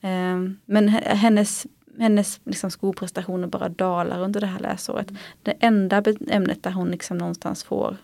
Eh, 0.00 0.50
men 0.64 0.88
hennes 0.88 1.66
hennes 1.98 2.40
liksom, 2.44 2.70
skolprestationer 2.70 3.48
bara 3.48 3.68
dalar 3.68 4.20
under 4.20 4.40
det 4.40 4.46
här 4.46 4.60
läsåret. 4.60 5.10
Mm. 5.10 5.22
Det 5.42 5.54
enda 5.60 6.02
ämnet 6.28 6.62
där 6.62 6.70
hon 6.70 6.90
liksom 6.90 7.18
någonstans 7.18 7.64
får 7.64 7.96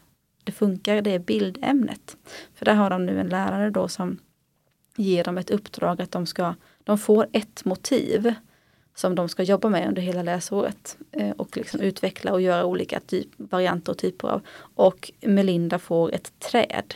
det 0.45 0.53
funkar, 0.53 1.03
det 1.03 1.11
är 1.11 1.19
bildämnet. 1.19 2.17
För 2.55 2.65
där 2.65 2.75
har 2.75 2.91
de 2.91 3.07
nu 3.07 3.21
en 3.21 3.29
lärare 3.29 3.71
då 3.71 3.89
som 3.89 4.19
ger 4.97 5.25
dem 5.25 5.39
ett 5.39 5.51
uppdrag 5.51 6.03
att 6.03 6.11
de 6.11 6.27
ska, 6.27 6.55
de 6.85 6.99
får 6.99 7.27
ett 7.33 7.65
motiv 7.65 8.35
som 8.95 9.15
de 9.15 9.29
ska 9.29 9.43
jobba 9.43 9.69
med 9.69 9.89
under 9.89 10.03
hela 10.03 10.23
läsåret 10.23 10.99
eh, 11.13 11.31
och 11.31 11.57
liksom 11.57 11.81
utveckla 11.81 12.33
och 12.33 12.41
göra 12.41 12.65
olika 12.65 13.01
typ, 13.01 13.29
varianter 13.37 13.93
och 13.93 13.99
typer 13.99 14.29
av. 14.29 14.43
Och 14.75 15.13
Melinda 15.21 15.79
får 15.79 16.15
ett 16.15 16.39
träd. 16.39 16.95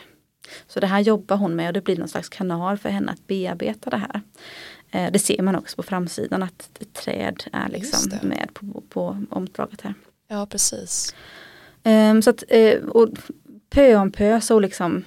Så 0.67 0.79
det 0.79 0.87
här 0.87 0.99
jobbar 0.99 1.37
hon 1.37 1.55
med 1.55 1.67
och 1.67 1.73
det 1.73 1.81
blir 1.81 1.97
någon 1.97 2.07
slags 2.07 2.29
kanal 2.29 2.77
för 2.77 2.89
henne 2.89 3.11
att 3.11 3.27
bearbeta 3.27 3.89
det 3.89 3.97
här. 3.97 4.21
Eh, 4.97 5.11
det 5.11 5.19
ser 5.19 5.41
man 5.41 5.55
också 5.55 5.75
på 5.75 5.83
framsidan 5.83 6.43
att 6.43 6.69
ett 6.79 6.93
träd 6.93 7.43
är 7.53 7.69
liksom 7.69 8.11
med 8.21 8.49
på, 8.53 8.83
på 8.89 9.17
omslaget 9.29 9.81
här. 9.81 9.93
Ja 10.27 10.45
precis. 10.45 11.15
Um, 11.83 12.21
så 12.21 12.29
att, 12.29 12.43
uh, 12.55 12.89
och 12.89 13.09
pö 13.69 13.95
om 13.95 14.11
pö 14.11 14.41
så 14.41 14.59
liksom 14.59 15.03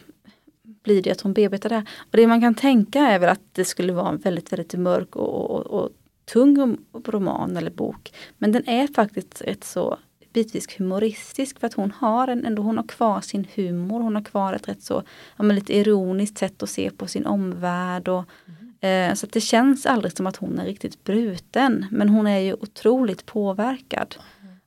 blir 0.82 1.02
det 1.02 1.10
att 1.10 1.20
hon 1.20 1.32
bearbetar 1.32 1.68
det. 1.68 1.84
Och 1.98 2.16
det 2.16 2.26
man 2.26 2.40
kan 2.40 2.54
tänka 2.54 3.00
är 3.00 3.18
väl 3.18 3.28
att 3.28 3.40
det 3.52 3.64
skulle 3.64 3.92
vara 3.92 4.08
en 4.08 4.18
väldigt, 4.18 4.52
väldigt 4.52 4.74
mörk 4.74 5.16
och, 5.16 5.50
och, 5.50 5.66
och 5.66 5.90
tung 6.32 6.78
roman 7.04 7.56
eller 7.56 7.70
bok. 7.70 8.12
Men 8.38 8.52
den 8.52 8.68
är 8.68 8.86
faktiskt 8.94 9.42
rätt 9.42 9.64
så 9.64 9.98
bitvis 10.32 10.66
humoristisk 10.78 11.60
för 11.60 11.66
att 11.66 11.74
hon 11.74 11.90
har 11.90 12.28
en, 12.28 12.44
ändå, 12.44 12.62
hon 12.62 12.76
har 12.76 12.86
kvar 12.86 13.20
sin 13.20 13.46
humor, 13.54 14.00
hon 14.00 14.14
har 14.14 14.22
kvar 14.22 14.52
ett 14.52 14.68
rätt 14.68 14.82
så, 14.82 15.02
ja, 15.36 15.44
lite 15.44 15.76
ironiskt 15.76 16.38
sätt 16.38 16.62
att 16.62 16.70
se 16.70 16.90
på 16.90 17.06
sin 17.06 17.26
omvärld 17.26 18.08
och 18.08 18.24
mm. 18.46 18.59
Eh, 18.80 19.14
så 19.14 19.26
det 19.26 19.40
känns 19.40 19.86
aldrig 19.86 20.16
som 20.16 20.26
att 20.26 20.36
hon 20.36 20.58
är 20.58 20.64
riktigt 20.64 21.04
bruten. 21.04 21.86
Men 21.90 22.08
hon 22.08 22.26
är 22.26 22.38
ju 22.38 22.54
otroligt 22.54 23.26
påverkad. 23.26 24.16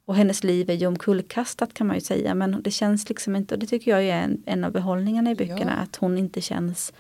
Och 0.06 0.16
hennes 0.16 0.44
liv 0.44 0.70
är 0.70 0.74
ju 0.74 0.88
omkullkastat 0.88 1.74
kan 1.74 1.88
man 1.88 1.96
ju 1.96 2.02
säga. 2.02 2.36
Men 2.36 2.62
det 2.62 2.72
känns 2.72 3.10
liksom 3.10 3.36
inte, 3.36 3.56
och 3.56 3.60
det 3.60 3.68
tycker 3.68 3.92
jag 3.92 4.04
är 4.04 4.24
en, 4.24 4.44
en 4.46 4.64
av 4.64 4.72
behållningarna 4.72 5.32
i 5.32 5.36
böckerna, 5.36 5.74
ja. 5.78 5.84
att 5.84 5.96
hon 5.96 6.18
inte 6.18 6.42
känns 6.42 6.94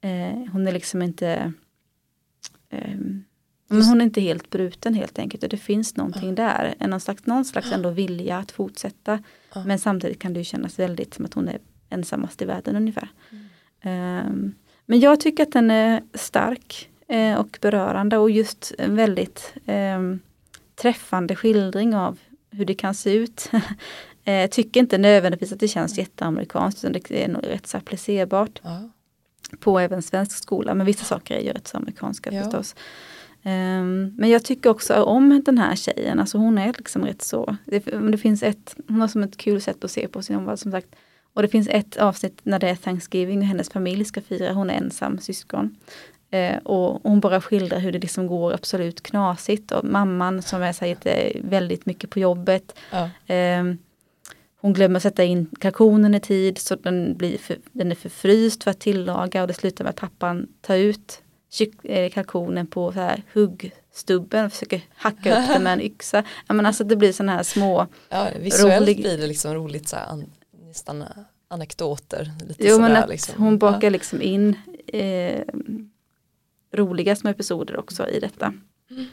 eh, 0.00 0.52
hon 0.52 0.66
är 0.66 0.72
liksom 0.72 1.02
inte 1.02 1.52
eh, 2.70 2.98
men 3.68 3.82
hon 3.82 4.00
är 4.00 4.04
inte 4.04 4.20
helt 4.20 4.50
bruten 4.50 4.94
helt 4.94 5.18
enkelt 5.18 5.42
och 5.42 5.48
det 5.48 5.56
finns 5.56 5.96
någonting 5.96 6.28
ja. 6.28 6.34
där. 6.34 6.74
Någon 6.88 7.00
slags, 7.00 7.26
någon 7.26 7.44
slags 7.44 7.72
ändå 7.72 7.90
vilja 7.90 8.36
att 8.36 8.52
fortsätta. 8.52 9.22
Ja. 9.54 9.64
Men 9.64 9.78
samtidigt 9.78 10.18
kan 10.18 10.32
det 10.32 10.40
ju 10.40 10.44
kännas 10.44 10.78
väldigt 10.78 11.14
som 11.14 11.24
att 11.24 11.34
hon 11.34 11.48
är 11.48 11.58
ensammast 11.90 12.42
i 12.42 12.44
världen 12.44 12.76
ungefär. 12.76 13.08
Mm. 13.82 14.26
Um, 14.26 14.54
men 14.90 15.00
jag 15.00 15.20
tycker 15.20 15.42
att 15.42 15.52
den 15.52 15.70
är 15.70 16.02
stark 16.14 16.88
eh, 17.08 17.34
och 17.34 17.58
berörande 17.60 18.18
och 18.18 18.30
just 18.30 18.72
en 18.78 18.96
väldigt 18.96 19.54
eh, 19.66 20.00
träffande 20.76 21.36
skildring 21.36 21.94
av 21.94 22.18
hur 22.50 22.64
det 22.64 22.74
kan 22.74 22.94
se 22.94 23.12
ut. 23.14 23.50
eh, 24.24 24.50
tycker 24.50 24.80
inte 24.80 24.98
nödvändigtvis 24.98 25.52
att 25.52 25.60
det 25.60 25.68
känns 25.68 25.98
jätteamerikanskt 25.98 26.84
utan 26.84 26.92
det 27.08 27.24
är 27.24 27.28
nog 27.28 27.46
rätt 27.46 27.66
så 27.66 27.76
applicerbart. 27.76 28.60
Ja. 28.62 28.90
På 29.60 29.78
även 29.78 30.02
svensk 30.02 30.38
skola 30.42 30.74
men 30.74 30.86
vissa 30.86 31.04
saker 31.04 31.36
är 31.36 31.40
ju 31.40 31.52
rätt 31.52 31.68
så 31.68 31.76
amerikanska 31.76 32.32
ja. 32.32 32.42
förstås. 32.42 32.74
Um, 33.42 34.14
men 34.16 34.28
jag 34.28 34.44
tycker 34.44 34.70
också 34.70 35.02
om 35.02 35.42
den 35.44 35.58
här 35.58 35.76
tjejen, 35.76 36.20
alltså 36.20 36.38
hon 36.38 36.58
är 36.58 36.74
liksom 36.78 37.04
rätt 37.04 37.22
så, 37.22 37.56
det, 37.64 37.78
det 37.80 38.18
finns 38.18 38.42
ett, 38.42 38.76
hon 38.88 39.00
har 39.00 39.08
som 39.08 39.22
ett 39.22 39.36
kul 39.36 39.60
sätt 39.60 39.84
att 39.84 39.90
se 39.90 40.08
på 40.08 40.22
sin 40.22 40.36
omvärld 40.36 40.58
som 40.58 40.72
sagt. 40.72 40.88
Och 41.38 41.42
det 41.42 41.48
finns 41.48 41.68
ett 41.68 41.96
avsnitt 41.96 42.40
när 42.42 42.58
det 42.58 42.68
är 42.68 42.76
Thanksgiving 42.76 43.38
och 43.38 43.44
hennes 43.44 43.70
familj 43.70 44.04
ska 44.04 44.20
fira, 44.20 44.52
hon 44.52 44.70
är 44.70 44.74
ensam 44.74 45.18
syskon. 45.18 45.76
Eh, 46.30 46.56
och 46.56 47.00
hon 47.02 47.20
bara 47.20 47.40
skildrar 47.40 47.78
hur 47.78 47.92
det 47.92 47.98
liksom 47.98 48.26
går 48.26 48.52
absolut 48.52 49.02
knasigt 49.02 49.72
och 49.72 49.84
mamman 49.84 50.42
som 50.42 50.62
är 50.62 50.72
så 50.72 50.84
här, 50.84 51.40
väldigt 51.44 51.86
mycket 51.86 52.10
på 52.10 52.18
jobbet. 52.18 52.78
Ja. 52.90 53.34
Eh, 53.34 53.64
hon 54.60 54.72
glömmer 54.72 55.00
sätta 55.00 55.24
in 55.24 55.50
kalkonen 55.60 56.14
i 56.14 56.20
tid 56.20 56.58
så 56.58 56.76
den, 56.76 57.16
blir 57.16 57.38
för, 57.38 57.56
den 57.72 57.90
är 57.90 57.96
förfryst 57.96 58.64
för 58.64 58.70
att 58.70 58.80
tillaga 58.80 59.42
och 59.42 59.48
det 59.48 59.54
slutar 59.54 59.84
med 59.84 59.90
att 59.90 60.00
pappan 60.00 60.48
tar 60.60 60.76
ut 60.76 61.22
eh, 61.82 62.10
kalkonen 62.10 62.66
på 62.66 62.92
så 62.92 63.00
här 63.00 63.22
huggstubben 63.32 64.44
och 64.44 64.52
försöker 64.52 64.80
hacka 64.94 65.40
upp 65.40 65.48
den 65.48 65.62
med 65.62 65.72
en 65.72 65.80
yxa. 65.80 66.24
Ja, 66.46 66.54
men 66.54 66.66
alltså 66.66 66.84
det 66.84 66.96
blir 66.96 67.12
sådana 67.12 67.32
här 67.32 67.42
små 67.42 67.86
ja, 68.08 68.28
Visuellt 68.40 68.82
rolig... 68.82 69.00
blir 69.00 69.18
det 69.18 69.26
liksom 69.26 69.54
roligt 69.54 69.88
så 69.88 69.96
här, 69.96 70.24
nästan 70.78 71.04
anekdoter. 71.48 72.32
Lite 72.48 72.66
jo 72.66 72.80
men 72.80 72.96
att 72.96 73.08
liksom. 73.08 73.42
hon 73.42 73.58
bakar 73.58 73.90
liksom 73.90 74.22
in 74.22 74.56
eh, 74.86 75.42
roliga 76.72 77.16
små 77.16 77.30
episoder 77.30 77.76
också 77.76 78.08
i 78.08 78.20
detta. 78.20 78.54
Mm. 78.90 79.06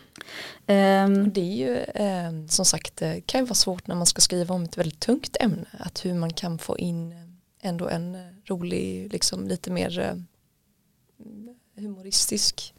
Um, 0.67 1.33
det 1.33 1.41
är 1.41 1.55
ju 1.55 1.77
eh, 1.77 2.47
som 2.47 2.65
sagt 2.65 2.95
det 2.95 3.21
kan 3.25 3.41
ju 3.41 3.45
vara 3.45 3.55
svårt 3.55 3.87
när 3.87 3.95
man 3.95 4.05
ska 4.05 4.21
skriva 4.21 4.55
om 4.55 4.63
ett 4.63 4.77
väldigt 4.77 4.99
tungt 4.99 5.37
ämne 5.39 5.65
att 5.71 6.05
hur 6.05 6.13
man 6.13 6.33
kan 6.33 6.57
få 6.57 6.77
in 6.77 7.15
ändå 7.61 7.87
en 7.87 8.17
rolig 8.45 9.13
liksom 9.13 9.47
lite 9.47 9.71
mer 9.71 9.99
eh, 9.99 10.15
humoristisk 11.75 12.73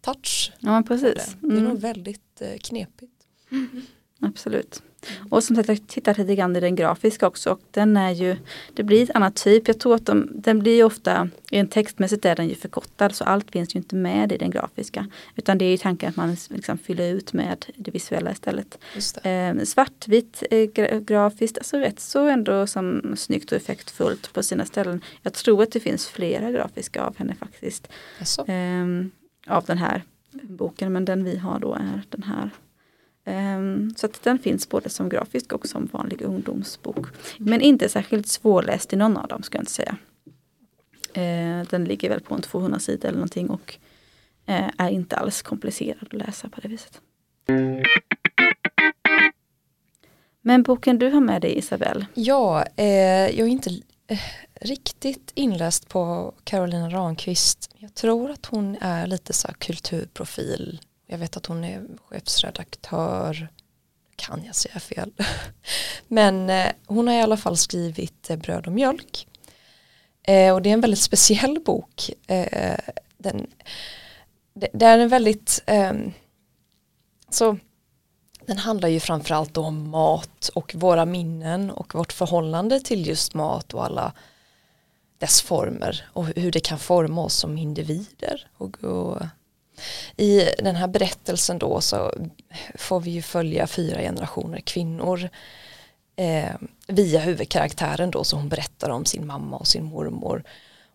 touch. 0.00 0.52
Ja 0.60 0.82
precis. 0.88 1.36
Det, 1.40 1.48
det 1.48 1.54
är 1.54 1.60
nog 1.60 1.70
mm. 1.70 1.78
väldigt 1.78 2.40
eh, 2.40 2.56
knepigt. 2.58 3.26
Mm. 3.50 3.82
Absolut. 4.20 4.82
Och 5.30 5.44
som 5.44 5.56
sagt 5.56 5.68
jag 5.68 5.86
tittar 5.86 6.14
lite 6.14 6.34
grann 6.34 6.56
i 6.56 6.60
den 6.60 6.74
grafiska 6.74 7.26
också 7.26 7.50
och 7.50 7.60
den 7.70 7.96
är 7.96 8.10
ju, 8.10 8.36
det 8.74 8.82
blir 8.82 9.02
ett 9.02 9.10
annat 9.10 9.36
typ. 9.36 9.68
Jag 9.68 9.78
tror 9.78 9.94
att 9.94 10.06
de, 10.06 10.28
den 10.34 10.58
blir 10.58 10.76
ju 10.76 10.84
ofta, 10.84 11.28
en 11.50 11.68
textmässigt 11.68 12.24
är 12.24 12.36
den 12.36 12.48
ju 12.48 12.54
förkortad 12.54 13.14
så 13.14 13.24
allt 13.24 13.50
finns 13.50 13.74
ju 13.74 13.78
inte 13.78 13.96
med 13.96 14.32
i 14.32 14.36
den 14.36 14.50
grafiska. 14.50 15.06
Utan 15.34 15.58
det 15.58 15.64
är 15.64 15.70
ju 15.70 15.76
tanken 15.76 16.08
att 16.08 16.16
man 16.16 16.36
liksom 16.48 16.78
fyller 16.78 17.12
ut 17.12 17.32
med 17.32 17.66
det 17.76 17.90
visuella 17.90 18.30
istället. 18.32 18.78
Eh, 19.22 19.64
svartvitt 19.64 20.42
eh, 20.50 20.68
grafiskt, 21.00 21.58
alltså 21.58 21.78
rätt 21.78 22.00
så 22.00 22.28
ändå 22.28 22.66
som 22.66 23.14
snyggt 23.16 23.52
och 23.52 23.56
effektfullt 23.56 24.32
på 24.32 24.42
sina 24.42 24.64
ställen. 24.64 25.00
Jag 25.22 25.32
tror 25.32 25.62
att 25.62 25.72
det 25.72 25.80
finns 25.80 26.06
flera 26.06 26.50
grafiska 26.50 27.02
av 27.02 27.16
henne 27.18 27.34
faktiskt. 27.34 27.88
Eh, 28.46 29.56
av 29.56 29.64
den 29.64 29.78
här 29.78 30.02
boken 30.42 30.92
men 30.92 31.04
den 31.04 31.24
vi 31.24 31.36
har 31.36 31.58
då 31.58 31.74
är 31.74 32.02
den 32.10 32.22
här 32.22 32.50
Ehm, 33.28 33.94
så 33.96 34.06
att 34.06 34.22
den 34.22 34.38
finns 34.38 34.68
både 34.68 34.88
som 34.88 35.08
grafisk 35.08 35.52
och 35.52 35.66
som 35.66 35.86
vanlig 35.92 36.22
ungdomsbok. 36.22 37.06
Men 37.38 37.60
inte 37.60 37.88
särskilt 37.88 38.28
svårläst 38.28 38.92
i 38.92 38.96
någon 38.96 39.16
av 39.16 39.28
dem 39.28 39.42
ska 39.42 39.58
jag 39.58 39.62
inte 39.62 39.72
säga. 39.72 39.96
Ehm, 41.14 41.66
den 41.70 41.84
ligger 41.84 42.08
väl 42.08 42.20
på 42.20 42.34
en 42.34 42.42
200 42.42 42.78
sidor 42.78 43.08
eller 43.08 43.18
någonting 43.18 43.50
och 43.50 43.78
eh, 44.46 44.70
är 44.78 44.90
inte 44.90 45.16
alls 45.16 45.42
komplicerad 45.42 45.98
att 46.00 46.12
läsa 46.12 46.48
på 46.48 46.60
det 46.60 46.68
viset. 46.68 47.00
Men 50.40 50.62
boken 50.62 50.98
du 50.98 51.10
har 51.10 51.20
med 51.20 51.42
dig 51.42 51.58
Isabelle? 51.58 52.06
Ja, 52.14 52.64
eh, 52.76 52.86
jag 53.38 53.38
är 53.38 53.46
inte 53.46 53.70
eh, 54.06 54.18
riktigt 54.60 55.32
inläst 55.34 55.88
på 55.88 56.34
Carolina 56.44 56.90
Ramqvist. 56.90 57.70
Jag 57.78 57.94
tror 57.94 58.30
att 58.30 58.46
hon 58.46 58.76
är 58.80 59.06
lite 59.06 59.32
så 59.32 59.48
kulturprofil 59.58 60.80
jag 61.06 61.18
vet 61.18 61.36
att 61.36 61.46
hon 61.46 61.64
är 61.64 61.86
chefsredaktör. 62.08 63.48
Kan 64.16 64.44
jag 64.44 64.54
säga 64.54 64.80
fel? 64.80 65.12
Men 66.08 66.50
eh, 66.50 66.72
hon 66.86 67.08
har 67.08 67.14
i 67.14 67.20
alla 67.20 67.36
fall 67.36 67.56
skrivit 67.56 68.30
eh, 68.30 68.36
Bröd 68.36 68.66
och 68.66 68.72
mjölk. 68.72 69.28
Eh, 70.22 70.54
och 70.54 70.62
det 70.62 70.68
är 70.68 70.74
en 70.74 70.80
väldigt 70.80 71.00
speciell 71.00 71.60
bok. 71.60 72.10
Den, 73.18 73.46
det, 74.54 74.86
är 74.86 74.98
en 74.98 75.08
väldigt 75.08 75.62
ehm, 75.66 76.12
så 77.30 77.58
den 78.46 78.58
handlar 78.58 78.88
ju 78.88 79.00
framförallt 79.00 79.56
om 79.56 79.90
mat 79.90 80.50
och 80.54 80.74
våra 80.74 81.04
minnen 81.04 81.70
och 81.70 81.94
vårt 81.94 82.12
förhållande 82.12 82.80
till 82.80 83.06
just 83.06 83.34
mat 83.34 83.74
och 83.74 83.84
alla 83.84 84.12
dess 85.18 85.42
former 85.42 86.08
och 86.12 86.26
hur 86.26 86.52
det 86.52 86.60
kan 86.60 86.78
forma 86.78 87.22
oss 87.24 87.34
som 87.34 87.58
individer 87.58 88.48
och, 88.56 88.84
och 88.84 89.22
i 90.16 90.48
den 90.58 90.76
här 90.76 90.88
berättelsen 90.88 91.58
då 91.58 91.80
så 91.80 92.12
får 92.74 93.00
vi 93.00 93.10
ju 93.10 93.22
följa 93.22 93.66
fyra 93.66 94.00
generationer 94.00 94.60
kvinnor 94.60 95.28
eh, 96.16 96.54
via 96.86 97.20
huvudkaraktären 97.20 98.10
då 98.10 98.24
så 98.24 98.36
hon 98.36 98.48
berättar 98.48 98.90
om 98.90 99.04
sin 99.04 99.26
mamma 99.26 99.56
och 99.56 99.66
sin 99.66 99.84
mormor 99.84 100.44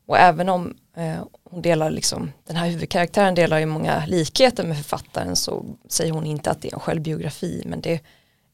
och 0.05 0.17
även 0.17 0.49
om 0.49 0.75
eh, 0.95 1.23
hon 1.43 1.61
delar 1.61 1.91
liksom 1.91 2.31
den 2.47 2.55
här 2.55 2.67
huvudkaraktären 2.67 3.35
delar 3.35 3.59
ju 3.59 3.65
många 3.65 4.05
likheter 4.05 4.63
med 4.63 4.77
författaren 4.77 5.35
så 5.35 5.65
säger 5.87 6.11
hon 6.11 6.25
inte 6.25 6.51
att 6.51 6.61
det 6.61 6.67
är 6.67 6.73
en 6.73 6.79
självbiografi 6.79 7.63
men 7.65 7.81
det 7.81 7.99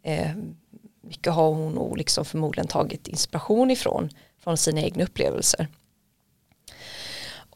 eh, 0.04 0.32
mycket 1.02 1.34
har 1.34 1.50
hon 1.50 1.74
nog 1.74 1.98
liksom 1.98 2.26
förmodligen 2.26 2.68
tagit 2.68 3.08
inspiration 3.08 3.72
ifrån 3.72 4.10
från 4.44 4.58
sina 4.58 4.82
egna 4.82 5.04
upplevelser. 5.04 5.68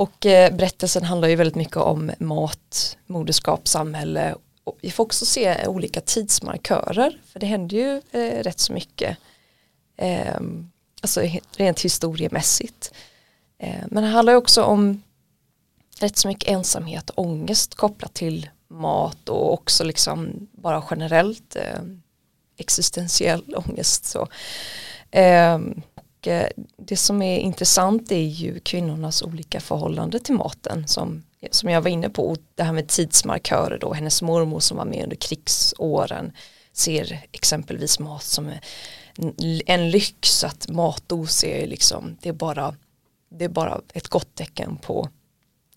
Och 0.01 0.25
eh, 0.25 0.55
berättelsen 0.55 1.03
handlar 1.03 1.27
ju 1.27 1.35
väldigt 1.35 1.55
mycket 1.55 1.77
om 1.77 2.11
mat, 2.19 2.97
moderskap, 3.07 3.67
samhälle. 3.67 4.35
Och 4.63 4.77
vi 4.81 4.91
får 4.91 5.03
också 5.03 5.25
se 5.25 5.67
olika 5.67 6.01
tidsmarkörer 6.01 7.21
för 7.25 7.39
det 7.39 7.45
händer 7.45 7.77
ju 7.77 8.01
eh, 8.11 8.43
rätt 8.43 8.59
så 8.59 8.73
mycket. 8.73 9.17
Eh, 9.97 10.39
alltså 11.01 11.21
rent 11.57 11.81
historiemässigt. 11.81 12.93
Eh, 13.57 13.83
men 13.87 14.03
det 14.03 14.09
handlar 14.09 14.33
också 14.33 14.63
om 14.63 15.01
rätt 15.99 16.17
så 16.17 16.27
mycket 16.27 16.49
ensamhet 16.49 17.09
och 17.09 17.25
ångest 17.25 17.75
kopplat 17.75 18.13
till 18.13 18.49
mat 18.67 19.29
och 19.29 19.53
också 19.53 19.83
liksom 19.83 20.47
bara 20.51 20.83
generellt 20.89 21.55
eh, 21.55 21.81
existentiell 22.57 23.55
ångest. 23.55 24.05
Så. 24.05 24.27
Ehm, 25.11 25.81
Eh, 26.27 26.47
det 26.77 26.97
som 26.97 27.21
är 27.21 27.39
intressant 27.39 28.11
är 28.11 28.25
ju 28.25 28.59
kvinnornas 28.59 29.21
olika 29.21 29.59
förhållande 29.61 30.19
till 30.19 30.35
maten 30.35 30.87
som, 30.87 31.23
som 31.51 31.69
jag 31.69 31.81
var 31.81 31.89
inne 31.89 32.09
på. 32.09 32.35
Det 32.55 32.63
här 32.63 32.73
med 32.73 32.87
tidsmarkörer 32.87 33.77
då, 33.77 33.93
hennes 33.93 34.21
mormor 34.21 34.59
som 34.59 34.77
var 34.77 34.85
med 34.85 35.03
under 35.03 35.15
krigsåren 35.15 36.31
ser 36.73 37.25
exempelvis 37.31 37.99
mat 37.99 38.23
som 38.23 38.51
en 39.65 39.91
lyx 39.91 40.43
att 40.43 40.67
matos 40.67 41.43
är 41.43 41.67
liksom, 41.67 42.17
det 42.21 42.29
är 42.29 42.33
bara, 42.33 42.75
det 43.29 43.45
är 43.45 43.49
bara 43.49 43.81
ett 43.93 44.07
gott 44.07 44.35
tecken 44.35 44.77
på 44.77 45.09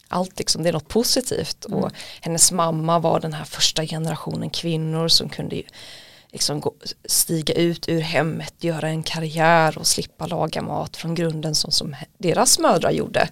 allt 0.08 0.38
liksom, 0.38 0.62
det 0.62 0.68
är 0.68 0.72
något 0.72 0.88
positivt 0.88 1.64
mm. 1.64 1.78
och 1.78 1.90
hennes 2.20 2.52
mamma 2.52 2.98
var 2.98 3.20
den 3.20 3.32
här 3.32 3.44
första 3.44 3.86
generationen 3.86 4.50
kvinnor 4.50 5.08
som 5.08 5.28
kunde 5.28 5.62
liksom 6.34 6.60
gå, 6.60 6.74
stiga 7.04 7.54
ut 7.54 7.88
ur 7.88 8.00
hemmet, 8.00 8.54
göra 8.64 8.88
en 8.88 9.02
karriär 9.02 9.78
och 9.78 9.86
slippa 9.86 10.26
laga 10.26 10.62
mat 10.62 10.96
från 10.96 11.14
grunden 11.14 11.54
som, 11.54 11.70
som 11.70 11.96
deras 12.18 12.58
mödrar 12.58 12.90
gjorde. 12.90 13.28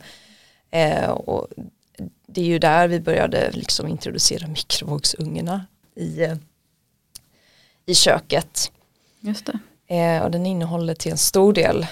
Eh, 0.70 1.10
och 1.10 1.48
det 2.26 2.40
är 2.40 2.44
ju 2.44 2.58
där 2.58 2.88
vi 2.88 3.00
började 3.00 3.50
liksom 3.50 3.88
introducera 3.88 4.48
mikrovågsugnarna 4.48 5.66
i, 5.94 6.22
eh, 6.22 6.36
i 7.86 7.94
köket. 7.94 8.72
Just 9.20 9.46
det. 9.46 9.58
Eh, 9.96 10.22
och 10.22 10.30
den 10.30 10.46
innehåller 10.46 10.94
till 10.94 11.12
en 11.12 11.18
stor 11.18 11.52
del 11.52 11.86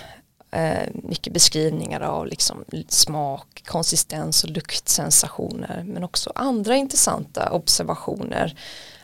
eh, 0.52 0.88
mycket 0.94 1.32
beskrivningar 1.32 2.00
av 2.00 2.26
liksom 2.26 2.64
smak, 2.88 3.62
konsistens 3.66 4.44
och 4.44 4.50
luktsensationer 4.50 5.84
men 5.86 6.04
också 6.04 6.32
andra 6.34 6.76
intressanta 6.76 7.50
observationer 7.50 8.54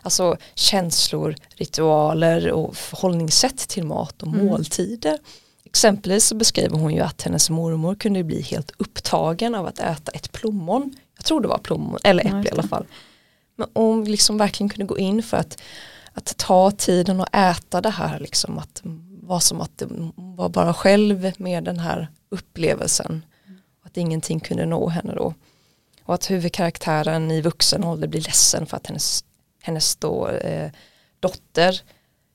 alltså 0.01 0.37
känslor, 0.55 1.35
ritualer 1.55 2.51
och 2.51 2.75
förhållningssätt 2.75 3.57
till 3.57 3.83
mat 3.83 4.21
och 4.21 4.27
mm. 4.27 4.45
måltider 4.45 5.17
exempelvis 5.77 6.25
så 6.25 6.35
beskriver 6.35 6.77
hon 6.77 6.93
ju 6.93 7.01
att 7.01 7.21
hennes 7.21 7.49
mormor 7.49 7.95
kunde 7.95 8.23
bli 8.23 8.41
helt 8.41 8.71
upptagen 8.77 9.55
av 9.55 9.65
att 9.65 9.79
äta 9.79 10.11
ett 10.11 10.31
plommon. 10.31 10.95
Jag 11.15 11.25
tror 11.25 11.41
det 11.41 11.47
var 11.47 11.57
plommon, 11.57 11.99
eller 12.03 12.25
äpple 12.25 12.49
i 12.49 12.51
alla 12.51 12.63
fall. 12.63 12.85
Men 13.55 13.67
hon 13.73 14.05
liksom 14.05 14.37
verkligen 14.37 14.69
kunde 14.69 14.85
gå 14.85 14.97
in 14.97 15.23
för 15.23 15.37
att, 15.37 15.61
att 16.13 16.37
ta 16.37 16.71
tiden 16.71 17.19
och 17.19 17.35
äta 17.35 17.81
det 17.81 17.89
här 17.89 18.19
liksom 18.19 18.57
att 18.59 18.81
var 19.27 19.39
som 19.39 19.61
att 19.61 19.77
det 19.77 19.87
var 20.15 20.49
bara 20.49 20.73
själv 20.73 21.31
med 21.37 21.63
den 21.63 21.79
här 21.79 22.07
upplevelsen. 22.29 23.25
Att 23.83 23.97
ingenting 23.97 24.39
kunde 24.39 24.65
nå 24.65 24.89
henne 24.89 25.15
då. 25.15 25.33
Och 26.03 26.13
att 26.13 26.31
huvudkaraktären 26.31 27.31
i 27.31 27.41
vuxen 27.41 27.83
ålder 27.83 28.07
blir 28.07 28.21
ledsen 28.21 28.65
för 28.65 28.77
att 28.77 28.87
hennes, 28.87 29.23
hennes 29.61 29.95
då, 29.95 30.27
eh, 30.27 30.71
dotter 31.19 31.81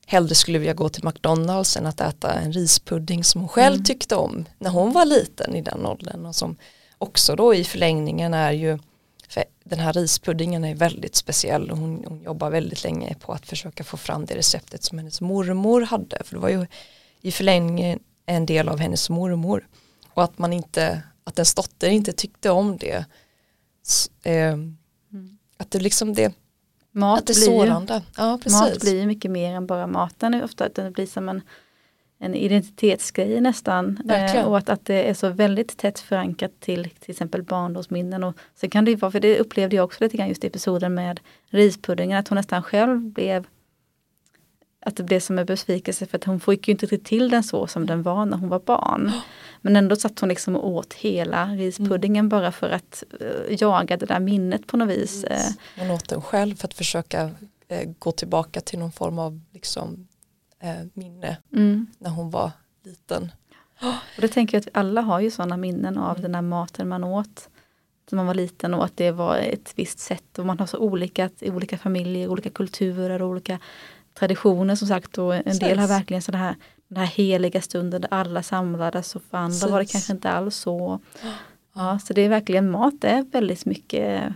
hellre 0.07 0.35
skulle 0.35 0.59
vilja 0.59 0.75
gå 0.75 0.89
till 0.89 1.05
McDonalds 1.05 1.77
än 1.77 1.87
att 1.87 2.01
äta 2.01 2.33
en 2.33 2.53
rispudding 2.53 3.25
som 3.25 3.41
hon 3.41 3.49
själv 3.49 3.75
mm. 3.75 3.85
tyckte 3.85 4.17
om 4.17 4.45
när 4.59 4.71
hon 4.71 4.93
var 4.93 5.05
liten 5.05 5.57
i 5.57 5.63
den 5.63 5.87
åldern 5.87 6.27
och 6.27 6.35
som 6.35 6.57
också 6.99 7.37
då 7.37 7.55
i 7.55 7.65
förlängningen 7.65 8.35
är 8.35 8.53
ju 8.53 8.79
för 9.33 9.45
den 9.65 9.79
här 9.79 9.93
rispuddingen 9.93 10.65
är 10.65 10.75
väldigt 10.75 11.17
speciell 11.17 11.71
och 11.71 11.79
hon, 11.79 12.05
hon, 12.09 12.23
jobbar 12.23 12.51
väldigt 12.51 12.85
länge 12.85 13.15
på 13.15 13.33
att 13.33 13.47
försöka 13.47 13.85
få 13.85 13.97
fram 13.97 14.27
det 14.27 14.37
receptet 14.37 14.85
som 14.85 14.99
hennes 14.99 15.21
mormor 15.21 15.81
hade 15.81 16.23
för 16.25 16.35
det 16.35 16.41
var 16.41 16.49
ju 16.49 16.67
i 17.21 17.33
förlängningen 17.33 17.99
en 18.27 18.47
del 18.47 18.69
av 18.69 18.79
hennes 18.79 19.11
mormor 19.11 19.69
och 20.15 20.25
att 20.25 20.39
man 20.39 20.53
inte 20.53 21.03
att 21.25 21.39
ens 21.39 21.55
dotter 21.55 21.89
inte 21.89 22.13
tyckte 22.13 22.51
om 22.51 22.77
det 22.77 23.05
eh, 24.23 24.53
mm. 24.53 24.79
att 25.57 25.71
det 25.71 25.81
liksom 25.81 26.15
det 26.15 26.35
Mat 26.95 27.21
att 27.21 27.27
det 27.27 27.33
blir 27.33 27.45
sårande. 27.45 27.95
Ju, 27.95 28.01
ja, 28.17 28.39
precis. 28.43 28.61
Mat 28.61 28.81
blir 28.81 29.07
mycket 29.07 29.31
mer 29.31 29.55
än 29.55 29.67
bara 29.67 29.87
maten 29.87 30.43
ofta, 30.43 30.67
utan 30.67 30.85
det 30.85 30.91
blir 30.91 31.07
som 31.07 31.29
en, 31.29 31.41
en 32.23 32.35
identitetsgrej 32.35 33.41
nästan. 33.41 34.11
Eh, 34.11 34.45
och 34.45 34.59
att, 34.59 34.69
att 34.69 34.85
det 34.85 35.09
är 35.09 35.15
så 35.15 35.29
väldigt 35.29 35.77
tätt 35.77 35.99
förankrat 35.99 36.61
till 36.61 36.91
till 37.01 37.11
exempel 37.11 37.43
barndomsminnen. 37.43 38.25
Och 38.25 38.37
sen 38.55 38.71
kan 38.71 38.85
det 38.85 38.97
vara, 38.97 39.13
för 39.13 39.21
det 39.21 39.39
upplevde 39.39 39.77
jag 39.77 39.85
också 39.85 40.05
lite 40.05 40.17
grann 40.17 40.29
just 40.29 40.45
i 40.45 40.47
episoden 40.47 40.95
med 40.95 41.21
rispuddingen, 41.51 42.19
att 42.19 42.29
hon 42.29 42.37
nästan 42.37 42.63
själv 42.63 43.01
blev 43.01 43.47
att 44.87 44.97
det 44.97 45.03
blev 45.03 45.21
som 45.21 45.39
en 45.39 45.47
besvikelse 45.47 46.07
för 46.07 46.19
att 46.19 46.25
hon 46.25 46.41
fick 46.41 46.69
ju 46.69 46.73
inte 46.73 46.99
till 46.99 47.31
den 47.31 47.43
så 47.43 47.67
som 47.67 47.87
den 47.87 48.03
var 48.03 48.27
när 48.27 48.37
hon 48.37 48.49
var 48.49 48.61
barn. 48.61 49.13
Men 49.61 49.77
ändå 49.77 49.97
satt 49.97 50.21
hon 50.21 50.29
liksom 50.29 50.57
och 50.57 50.71
åt 50.71 50.95
hela 50.95 51.47
rispuddingen 51.47 52.23
mm. 52.23 52.29
bara 52.29 52.53
för 52.53 52.71
att 52.71 53.05
uh, 53.21 53.57
jaga 53.63 53.97
det 53.97 54.07
där 54.07 54.21
minnet 54.21 54.67
på 54.67 54.77
något 54.77 54.89
vis. 54.89 55.25
Yes. 55.25 55.57
Eh. 55.77 55.83
Hon 55.83 55.91
åt 55.91 56.09
den 56.09 56.23
själv 56.23 56.55
för 56.55 56.69
att 56.69 56.75
försöka 56.75 57.25
uh, 57.25 57.31
gå 57.99 58.13
tillbaka 58.13 58.61
till 58.61 58.79
någon 58.79 58.93
form 58.93 59.19
av 59.19 59.41
liksom, 59.53 60.07
uh, 60.65 60.87
minne 60.95 61.37
mm. 61.53 61.87
när 61.99 62.11
hon 62.11 62.31
var 62.31 62.51
liten. 62.85 63.33
Och 64.17 64.21
det 64.21 64.29
tänker 64.29 64.57
jag 64.57 64.61
att 64.61 64.77
alla 64.77 65.01
har 65.01 65.21
ju 65.21 65.31
sådana 65.31 65.57
minnen 65.57 65.99
av 65.99 66.11
mm. 66.11 66.23
den 66.23 66.35
här 66.35 66.43
maten 66.43 66.89
man 66.89 67.05
åt 67.05 67.49
när 68.11 68.17
man 68.17 68.27
var 68.27 68.35
liten 68.35 68.75
och 68.75 68.85
att 68.85 68.97
det 68.97 69.11
var 69.11 69.37
ett 69.37 69.73
visst 69.77 69.99
sätt 69.99 70.39
och 70.39 70.47
man 70.47 70.59
har 70.59 70.67
så 70.67 70.79
olika 70.79 71.31
i 71.39 71.51
olika 71.51 71.79
familjer, 71.79 72.29
olika 72.29 72.51
kulturer, 72.51 73.23
olika 73.23 73.59
traditioner 74.15 74.75
som 74.75 74.89
sagt 74.89 75.19
och 75.19 75.35
en 75.35 75.59
del 75.59 75.79
har 75.79 75.89
verkligen 75.89 76.23
sådana 76.23 76.45
här 76.45 76.57
den 76.89 76.99
här 76.99 77.07
heliga 77.07 77.61
stunden 77.61 78.01
där 78.01 78.09
alla 78.13 78.43
samlades 78.43 79.17
och 79.17 79.23
för 79.23 79.39
andra 79.39 79.49
Precis. 79.49 79.71
var 79.71 79.79
det 79.79 79.87
kanske 79.87 80.13
inte 80.13 80.31
alls 80.31 80.57
så. 80.57 81.01
Ja, 81.75 81.99
så 81.99 82.13
det 82.13 82.23
är 82.23 82.29
verkligen 82.29 82.71
mat, 82.71 82.95
det 83.01 83.09
är 83.09 83.23
väldigt 83.23 83.65
mycket 83.65 84.33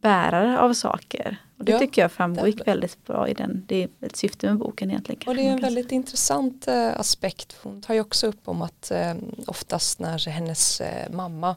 bärare 0.00 0.60
av 0.60 0.72
saker. 0.72 1.36
Och 1.58 1.64
det 1.64 1.72
ja, 1.72 1.78
tycker 1.78 2.02
jag 2.02 2.12
framgick 2.12 2.66
väldigt 2.66 3.04
bra 3.06 3.28
i 3.28 3.34
den, 3.34 3.64
det 3.66 3.82
är 3.82 3.88
ett 4.00 4.16
syfte 4.16 4.46
med 4.46 4.58
boken 4.58 4.90
egentligen. 4.90 5.28
Och 5.28 5.34
det 5.34 5.46
är 5.46 5.50
en 5.50 5.60
väldigt 5.60 5.92
intressant 5.92 6.68
eh, 6.68 7.00
aspekt, 7.00 7.56
hon 7.62 7.82
tar 7.82 7.94
ju 7.94 8.00
också 8.00 8.26
upp 8.26 8.40
om 8.44 8.62
att 8.62 8.90
eh, 8.90 9.14
oftast 9.46 9.98
när 9.98 10.28
hennes 10.28 10.80
eh, 10.80 11.12
mamma 11.12 11.56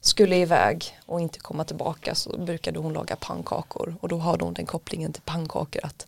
skulle 0.00 0.36
iväg 0.36 0.98
och 1.06 1.20
inte 1.20 1.38
komma 1.38 1.64
tillbaka 1.64 2.14
så 2.14 2.38
brukade 2.38 2.78
hon 2.78 2.92
laga 2.92 3.16
pannkakor 3.16 3.96
och 4.00 4.08
då 4.08 4.16
har 4.16 4.38
hon 4.38 4.54
den 4.54 4.66
kopplingen 4.66 5.12
till 5.12 5.22
pannkakor 5.22 5.84
att 5.84 6.06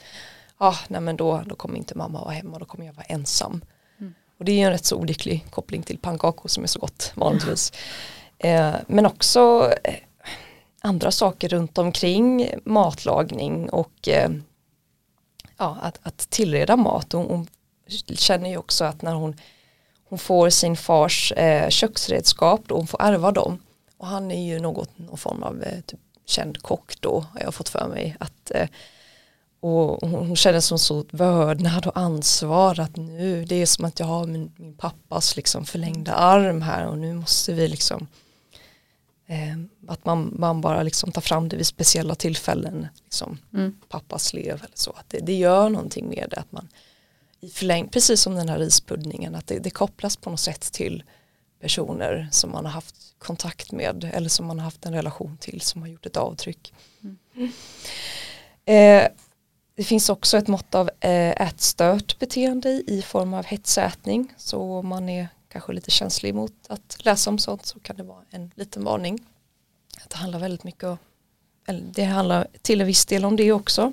ah, 0.58 0.76
nej 0.88 1.00
men 1.00 1.16
då, 1.16 1.42
då 1.46 1.54
kommer 1.54 1.76
inte 1.76 1.98
mamma 1.98 2.20
vara 2.24 2.32
hemma, 2.32 2.58
då 2.58 2.64
kommer 2.64 2.86
jag 2.86 2.92
vara 2.92 3.06
ensam. 3.06 3.64
Mm. 4.00 4.14
Och 4.38 4.44
det 4.44 4.52
är 4.52 4.56
ju 4.56 4.62
en 4.62 4.70
rätt 4.70 4.84
så 4.84 4.96
olycklig 4.96 5.46
koppling 5.50 5.82
till 5.82 5.98
pannkakor 5.98 6.48
som 6.48 6.62
är 6.62 6.68
så 6.68 6.78
gott 6.78 7.12
vanligtvis. 7.14 7.72
eh, 8.38 8.74
men 8.86 9.06
också 9.06 9.72
eh, 9.84 9.94
andra 10.82 11.10
saker 11.10 11.48
runt 11.48 11.78
omkring 11.78 12.50
matlagning 12.64 13.70
och 13.70 14.08
eh, 14.08 14.30
ja, 15.56 15.76
att, 15.82 15.98
att 16.02 16.18
tillreda 16.18 16.76
mat. 16.76 17.12
Hon, 17.12 17.26
hon, 17.26 17.46
känner 18.14 18.50
ju 18.50 18.56
också 18.56 18.84
att 18.84 19.02
när 19.02 19.14
hon, 19.14 19.36
hon 20.04 20.18
får 20.18 20.50
sin 20.50 20.76
fars 20.76 21.32
eh, 21.32 21.68
köksredskap 21.68 22.72
och 22.72 22.76
hon 22.76 22.86
får 22.86 23.02
ärva 23.02 23.32
dem 23.32 23.58
och 23.96 24.06
han 24.06 24.30
är 24.30 24.46
ju 24.46 24.60
något, 24.60 24.98
någon 24.98 25.18
form 25.18 25.42
av 25.42 25.62
eh, 25.62 25.80
typ, 25.80 26.00
känd 26.26 26.62
kock 26.62 27.00
då 27.00 27.26
har 27.32 27.40
jag 27.40 27.54
fått 27.54 27.68
för 27.68 27.88
mig 27.88 28.16
att 28.20 28.50
eh, 28.50 28.68
och 29.60 30.08
hon 30.08 30.36
känner 30.36 30.60
som 30.60 30.78
så 30.78 31.04
vördnad 31.10 31.86
och 31.86 31.96
ansvar 31.96 32.80
att 32.80 32.96
nu 32.96 33.44
det 33.44 33.54
är 33.54 33.66
som 33.66 33.84
att 33.84 34.00
jag 34.00 34.06
har 34.06 34.26
min, 34.26 34.52
min 34.56 34.76
pappas 34.76 35.36
liksom 35.36 35.64
förlängda 35.64 36.14
arm 36.14 36.62
här 36.62 36.86
och 36.86 36.98
nu 36.98 37.14
måste 37.14 37.52
vi 37.52 37.68
liksom 37.68 37.98
eh, 38.00 38.06
att 39.86 40.04
man, 40.04 40.34
man 40.38 40.60
bara 40.60 40.82
liksom 40.82 41.12
tar 41.12 41.20
fram 41.20 41.48
det 41.48 41.56
vid 41.56 41.66
speciella 41.66 42.14
tillfällen 42.14 42.86
liksom 43.04 43.38
mm. 43.54 43.76
pappas 43.88 44.24
slev 44.24 44.54
eller 44.54 44.74
så 44.74 44.90
att 44.90 45.08
det, 45.08 45.18
det, 45.18 45.34
gör 45.34 45.68
någonting 45.68 46.08
med 46.08 46.26
det 46.30 46.36
att 46.36 46.52
man 46.52 46.68
i 47.40 47.48
förläng, 47.50 47.88
precis 47.88 48.20
som 48.20 48.34
den 48.34 48.48
här 48.48 48.58
rispuddningen 48.58 49.34
att 49.34 49.46
det, 49.46 49.58
det 49.58 49.70
kopplas 49.70 50.16
på 50.16 50.30
något 50.30 50.40
sätt 50.40 50.72
till 50.72 51.02
personer 51.60 52.28
som 52.32 52.50
man 52.50 52.64
har 52.64 52.72
haft 52.72 52.96
kontakt 53.18 53.72
med 53.72 54.10
eller 54.14 54.28
som 54.28 54.46
man 54.46 54.58
har 54.58 54.64
haft 54.64 54.86
en 54.86 54.94
relation 54.94 55.36
till 55.40 55.60
som 55.60 55.82
har 55.82 55.88
gjort 55.88 56.06
ett 56.06 56.16
avtryck. 56.16 56.74
Mm. 57.02 57.52
Eh, 58.64 59.08
det 59.74 59.84
finns 59.84 60.08
också 60.08 60.38
ett 60.38 60.48
mått 60.48 60.74
av 60.74 60.90
eh, 61.00 61.42
ätstört 61.48 62.18
beteende 62.18 62.68
i 62.86 63.02
form 63.02 63.34
av 63.34 63.44
hetsätning 63.44 64.34
så 64.36 64.82
man 64.82 65.08
är 65.08 65.28
kanske 65.52 65.72
lite 65.72 65.90
känslig 65.90 66.34
mot 66.34 66.54
att 66.68 67.04
läsa 67.04 67.30
om 67.30 67.38
sånt 67.38 67.66
så 67.66 67.80
kan 67.80 67.96
det 67.96 68.02
vara 68.02 68.24
en 68.30 68.50
liten 68.54 68.84
varning. 68.84 69.26
Det 70.08 70.16
handlar 70.16 70.38
väldigt 70.38 70.64
mycket 70.64 70.84
om, 70.84 70.98
det 71.92 72.04
handlar 72.04 72.46
till 72.62 72.80
en 72.80 72.86
viss 72.86 73.06
del 73.06 73.24
om 73.24 73.36
det 73.36 73.52
också. 73.52 73.92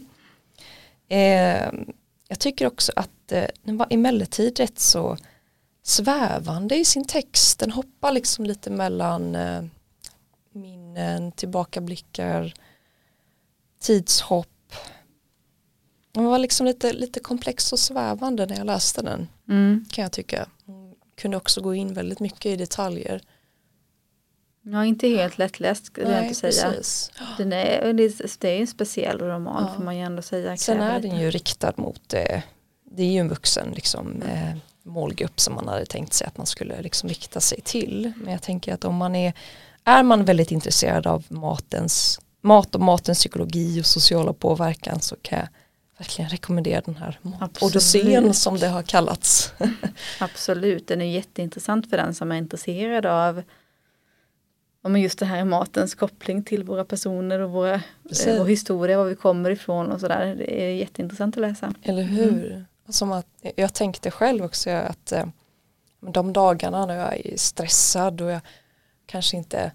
Eh, 1.07 1.71
jag 2.27 2.39
tycker 2.39 2.67
också 2.67 2.91
att 2.95 3.31
eh, 3.31 3.45
den 3.63 3.77
var 3.77 3.87
emellertid 3.89 4.59
rätt 4.59 4.79
så 4.79 5.17
svävande 5.83 6.75
i 6.75 6.85
sin 6.85 7.05
text. 7.05 7.59
Den 7.59 7.71
hoppar 7.71 8.11
liksom 8.11 8.45
lite 8.45 8.69
mellan 8.69 9.35
eh, 9.35 9.63
minnen, 10.51 11.31
tillbakablickar, 11.31 12.53
tidshopp 13.79 14.47
den 16.11 16.25
var 16.25 16.39
liksom 16.39 16.65
lite, 16.65 16.93
lite 16.93 17.19
komplex 17.19 17.73
och 17.73 17.79
svävande 17.79 18.45
när 18.45 18.57
jag 18.57 18.65
läste 18.65 19.01
den. 19.01 19.27
Mm. 19.49 19.85
Kan 19.89 20.03
jag 20.03 20.11
tycka. 20.11 20.47
Kunde 21.19 21.37
också 21.37 21.61
gå 21.61 21.75
in 21.75 21.93
väldigt 21.93 22.19
mycket 22.19 22.45
i 22.45 22.55
detaljer. 22.55 23.21
Ja, 24.61 24.85
inte 24.85 25.07
helt 25.07 25.37
lättläst 25.37 25.85
skulle 25.85 26.11
jag 26.11 26.23
inte 26.23 26.51
säga. 26.51 26.73
Den 27.37 27.53
är, 27.53 27.93
det 28.39 28.47
är 28.47 28.61
en 28.61 28.67
speciell 28.67 29.19
roman 29.19 29.65
ja. 29.67 29.75
får 29.75 29.83
man 29.83 29.97
ju 29.97 30.03
ändå 30.03 30.21
säga. 30.21 30.57
Sen 30.57 30.81
är 30.81 30.99
den 30.99 31.19
ju 31.19 31.31
riktad 31.31 31.73
mot, 31.75 32.13
eh, 32.13 32.41
det 32.91 33.03
är 33.03 33.11
ju 33.11 33.17
en 33.17 33.29
vuxen 33.29 33.71
liksom, 33.75 34.21
eh, 34.21 34.57
målgrupp 34.83 35.39
som 35.39 35.55
man 35.55 35.67
hade 35.67 35.85
tänkt 35.85 36.13
sig 36.13 36.27
att 36.27 36.37
man 36.37 36.45
skulle 36.45 36.81
liksom 36.81 37.09
rikta 37.09 37.39
sig 37.39 37.61
till. 37.61 38.11
Men 38.15 38.33
jag 38.33 38.41
tänker 38.41 38.73
att 38.73 38.85
om 38.85 38.95
man 38.95 39.15
är, 39.15 39.33
är 39.83 40.03
man 40.03 40.25
väldigt 40.25 40.51
intresserad 40.51 41.07
av 41.07 41.25
matens, 41.29 42.19
mat 42.41 42.75
och 42.75 42.81
matens 42.81 43.19
psykologi 43.19 43.81
och 43.81 43.85
sociala 43.85 44.33
påverkan 44.33 45.01
så 45.01 45.15
kan 45.21 45.39
jag 45.39 45.47
verkligen 45.99 46.29
rekommendera 46.29 46.81
den 46.81 46.95
här 46.95 47.17
odyssén 47.61 48.33
som 48.33 48.57
det 48.57 48.67
har 48.67 48.83
kallats. 48.83 49.53
Absolut, 50.19 50.87
den 50.87 51.01
är 51.01 51.05
jätteintressant 51.05 51.89
för 51.89 51.97
den 51.97 52.15
som 52.15 52.31
är 52.31 52.35
intresserad 52.35 53.05
av 53.05 53.43
om 54.81 54.99
just 54.99 55.19
det 55.19 55.25
här 55.25 55.45
matens 55.45 55.95
koppling 55.95 56.43
till 56.43 56.63
våra 56.63 56.85
personer 56.85 57.39
och 57.39 57.51
våra, 57.51 57.73
eh, 57.73 58.37
vår 58.37 58.45
historia, 58.45 58.97
var 58.97 59.05
vi 59.05 59.15
kommer 59.15 59.49
ifrån 59.49 59.91
och 59.91 59.99
sådär. 59.99 60.35
Det 60.35 60.63
är 60.63 60.73
jätteintressant 60.73 61.37
att 61.37 61.41
läsa. 61.41 61.73
Eller 61.81 62.03
hur? 62.03 62.51
Mm. 62.51 62.65
Som 62.89 63.11
att, 63.11 63.27
jag 63.55 63.73
tänkte 63.73 64.11
själv 64.11 64.45
också 64.45 64.69
att 64.69 65.11
eh, 65.11 65.25
de 65.99 66.33
dagarna 66.33 66.85
när 66.85 66.95
jag 66.95 67.25
är 67.25 67.37
stressad 67.37 68.21
och 68.21 68.31
jag 68.31 68.41
kanske 69.05 69.37
inte 69.37 69.71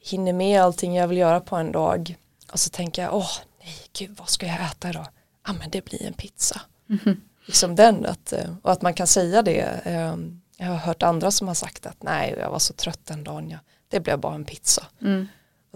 hinner 0.00 0.32
med 0.32 0.62
allting 0.62 0.96
jag 0.96 1.08
vill 1.08 1.18
göra 1.18 1.40
på 1.40 1.56
en 1.56 1.72
dag 1.72 2.16
och 2.52 2.60
så 2.60 2.70
tänker 2.70 3.02
jag, 3.02 3.14
åh 3.14 3.30
nej 3.58 3.74
gud 3.98 4.16
vad 4.18 4.28
ska 4.28 4.46
jag 4.46 4.60
äta 4.60 4.90
idag? 4.90 5.06
Ah, 5.42 5.52
men 5.52 5.70
det 5.70 5.84
blir 5.84 6.02
en 6.02 6.12
pizza. 6.12 6.60
Mm. 6.88 7.20
Liksom 7.46 7.76
den, 7.76 8.06
att, 8.06 8.32
eh, 8.32 8.54
och 8.62 8.72
att 8.72 8.82
man 8.82 8.94
kan 8.94 9.06
säga 9.06 9.42
det. 9.42 9.60
Ehm, 9.84 10.40
jag 10.56 10.66
har 10.66 10.76
hört 10.76 11.02
andra 11.02 11.30
som 11.30 11.48
har 11.48 11.54
sagt 11.54 11.86
att 11.86 12.02
nej, 12.02 12.36
jag 12.38 12.50
var 12.50 12.58
så 12.58 12.72
trött 12.72 13.06
den 13.06 13.24
dagen, 13.24 13.50
jag, 13.50 13.60
det 13.88 14.00
blev 14.00 14.18
bara 14.18 14.34
en 14.34 14.44
pizza. 14.44 14.86
Mm. 15.00 15.28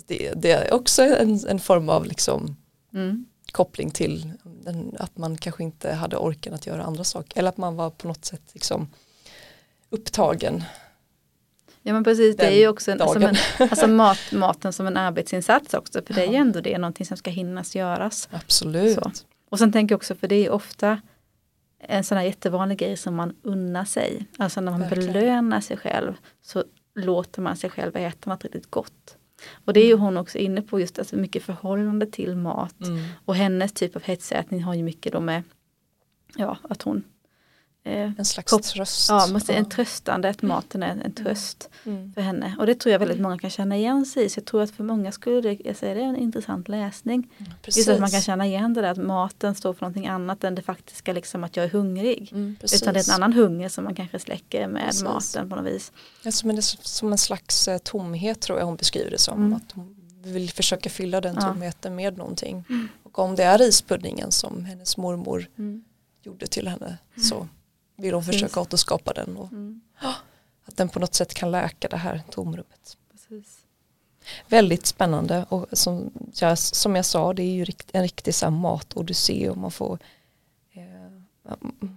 Det, 0.06 0.32
det, 0.36 0.52
är 0.52 0.74
också 0.74 1.02
en, 1.02 1.48
en 1.48 1.60
form 1.60 1.88
av 1.88 2.04
liksom, 2.04 2.56
mm. 2.94 3.26
koppling 3.52 3.90
till 3.90 4.32
den, 4.44 4.96
att 4.98 5.16
man 5.16 5.38
kanske 5.38 5.62
inte 5.62 5.92
hade 5.92 6.16
orken 6.16 6.54
att 6.54 6.66
göra 6.66 6.82
andra 6.82 7.04
saker. 7.04 7.38
Eller 7.38 7.48
att 7.48 7.56
man 7.56 7.76
var 7.76 7.90
på 7.90 8.08
något 8.08 8.24
sätt 8.24 8.42
liksom, 8.52 8.88
upptagen. 9.90 10.64
Ja 11.82 11.92
men 11.92 12.04
precis, 12.04 12.36
det 12.36 12.46
är 12.46 12.58
ju 12.58 12.68
också 12.68 12.90
en, 12.90 12.98
som 12.98 13.22
en, 13.22 13.36
alltså 13.70 13.86
mat, 13.86 14.18
maten 14.32 14.72
som 14.72 14.86
en 14.86 14.96
arbetsinsats 14.96 15.74
också. 15.74 16.02
För 16.06 16.14
det 16.14 16.22
är 16.22 16.30
ju 16.30 16.36
ändå 16.36 16.60
det, 16.60 16.78
någonting 16.78 17.06
som 17.06 17.16
ska 17.16 17.30
hinnas 17.30 17.76
göras. 17.76 18.28
Absolut. 18.32 18.94
Så. 18.94 19.10
Och 19.50 19.58
sen 19.58 19.72
tänker 19.72 19.92
jag 19.92 19.96
också, 19.96 20.14
för 20.14 20.28
det 20.28 20.46
är 20.46 20.50
ofta 20.50 21.00
en 21.78 22.04
sån 22.04 22.18
här 22.18 22.24
jättevanlig 22.24 22.78
grej 22.78 22.96
som 22.96 23.14
man 23.14 23.36
unnar 23.42 23.84
sig. 23.84 24.26
Alltså 24.38 24.60
när 24.60 24.72
man 24.72 24.80
Verkligen. 24.80 25.12
belönar 25.12 25.60
sig 25.60 25.76
själv 25.76 26.14
så 26.42 26.64
låter 26.94 27.42
man 27.42 27.56
sig 27.56 27.70
själv 27.70 27.96
äta 27.96 28.30
något 28.30 28.44
riktigt 28.44 28.70
gott. 28.70 29.16
Och 29.64 29.72
det 29.72 29.80
är 29.80 29.86
ju 29.86 29.96
hon 29.96 30.16
också 30.16 30.38
inne 30.38 30.62
på, 30.62 30.80
just 30.80 30.98
alltså 30.98 31.16
mycket 31.16 31.42
förhållande 31.42 32.06
till 32.06 32.36
mat. 32.36 32.80
Mm. 32.80 33.04
Och 33.24 33.34
hennes 33.34 33.72
typ 33.72 33.96
av 33.96 34.02
hetsätning 34.02 34.62
har 34.62 34.74
ju 34.74 34.82
mycket 34.82 35.12
då 35.12 35.20
med, 35.20 35.42
ja 36.36 36.58
att 36.62 36.82
hon 36.82 37.04
En 37.86 38.24
slags 38.24 38.52
Kop- 38.52 38.62
tröst. 38.62 39.08
Ja, 39.08 39.26
måste, 39.32 39.54
en 39.54 39.68
tröstande, 39.68 40.28
att 40.28 40.42
maten 40.42 40.82
är 40.82 40.88
en, 40.88 41.02
en 41.02 41.12
tröst 41.12 41.70
Mm. 41.84 42.12
för 42.12 42.20
henne. 42.20 42.56
Och 42.58 42.66
det 42.66 42.74
tror 42.74 42.92
jag 42.92 42.98
väldigt 42.98 43.20
många 43.20 43.38
kan 43.38 43.50
känna 43.50 43.76
igen 43.76 44.06
sig 44.06 44.24
i. 44.24 44.28
Så 44.28 44.38
jag 44.38 44.44
tror 44.44 44.62
att 44.62 44.70
för 44.70 44.84
många 44.84 45.12
skulle 45.12 45.40
det, 45.40 45.58
jag 45.64 45.76
säger 45.76 45.94
det 45.94 46.00
är 46.00 46.04
en 46.04 46.16
intressant 46.16 46.68
läsning. 46.68 47.28
Precis. 47.62 47.76
Just 47.86 47.88
att 47.88 48.00
man 48.00 48.10
kan 48.10 48.20
känna 48.22 48.46
igen 48.46 48.74
det 48.74 48.80
där 48.80 48.90
att 48.90 48.96
maten 48.98 49.54
står 49.54 49.72
för 49.74 49.80
någonting 49.82 50.06
annat 50.06 50.44
än 50.44 50.54
det 50.54 50.62
faktiska 50.62 51.12
liksom 51.12 51.44
att 51.44 51.56
jag 51.56 51.64
är 51.64 51.70
hungrig. 51.70 52.30
Mm, 52.32 52.56
precis. 52.60 52.82
Utan 52.82 52.94
det 52.94 53.00
är 53.00 53.08
en 53.10 53.14
annan 53.14 53.32
hunger 53.32 53.68
som 53.68 53.84
man 53.84 53.94
kanske 53.94 54.18
släcker 54.18 54.68
med 54.68 54.84
Precis. 54.84 55.02
maten 55.02 55.50
på 55.50 55.56
något 55.56 55.66
vis. 55.66 55.92
Ja, 56.22 56.32
som, 56.32 56.50
en, 56.50 56.62
som 56.62 57.12
en 57.12 57.18
slags 57.18 57.68
eh, 57.68 57.78
tomhet 57.78 58.40
tror 58.40 58.58
jag 58.58 58.66
hon 58.66 58.76
beskriver 58.76 59.10
det 59.10 59.18
som. 59.18 59.38
Mm. 59.38 59.54
Att 59.54 59.72
hon 59.72 59.96
vill 60.22 60.50
försöka 60.50 60.90
fylla 60.90 61.20
den 61.20 61.34
Ja. 61.34 61.40
tomheten 61.40 61.94
med 61.94 62.16
någonting. 62.18 62.64
Och 63.02 63.18
om 63.18 63.36
det 63.36 63.42
är 63.44 63.58
rispuddingen 63.58 64.32
som 64.32 64.64
hennes 64.64 64.96
mormor 64.96 65.46
Mm. 65.58 65.84
gjorde 66.22 66.46
till 66.46 66.68
henne 66.68 66.98
så 67.30 67.48
vill 67.96 68.14
hon 68.14 68.24
Precis. 68.24 68.40
försöka 68.42 68.60
återskapa 68.60 69.12
den. 69.12 69.36
Och 69.36 69.52
Mm. 69.52 69.80
att 70.64 70.76
den 70.76 70.88
på 70.88 70.98
något 71.00 71.14
sätt 71.14 71.34
kan 71.34 71.50
läka 71.50 71.88
det 71.88 71.96
här 71.96 72.22
tomrummet. 72.30 72.96
Precis. 73.12 73.58
Väldigt 74.48 74.86
spännande 74.86 75.46
och 75.48 75.66
som 75.72 76.10
jag, 76.34 76.58
som 76.58 76.96
jag 76.96 77.04
sa 77.04 77.32
det 77.32 77.42
är 77.42 77.54
ju 77.54 77.66
en 77.92 78.02
riktig 78.02 78.34
så 78.34 78.46
här 78.46 78.50
matodyssé 78.50 79.50
och 79.50 79.56
man 79.56 79.70
får, 79.70 79.98
eh, 80.72 81.52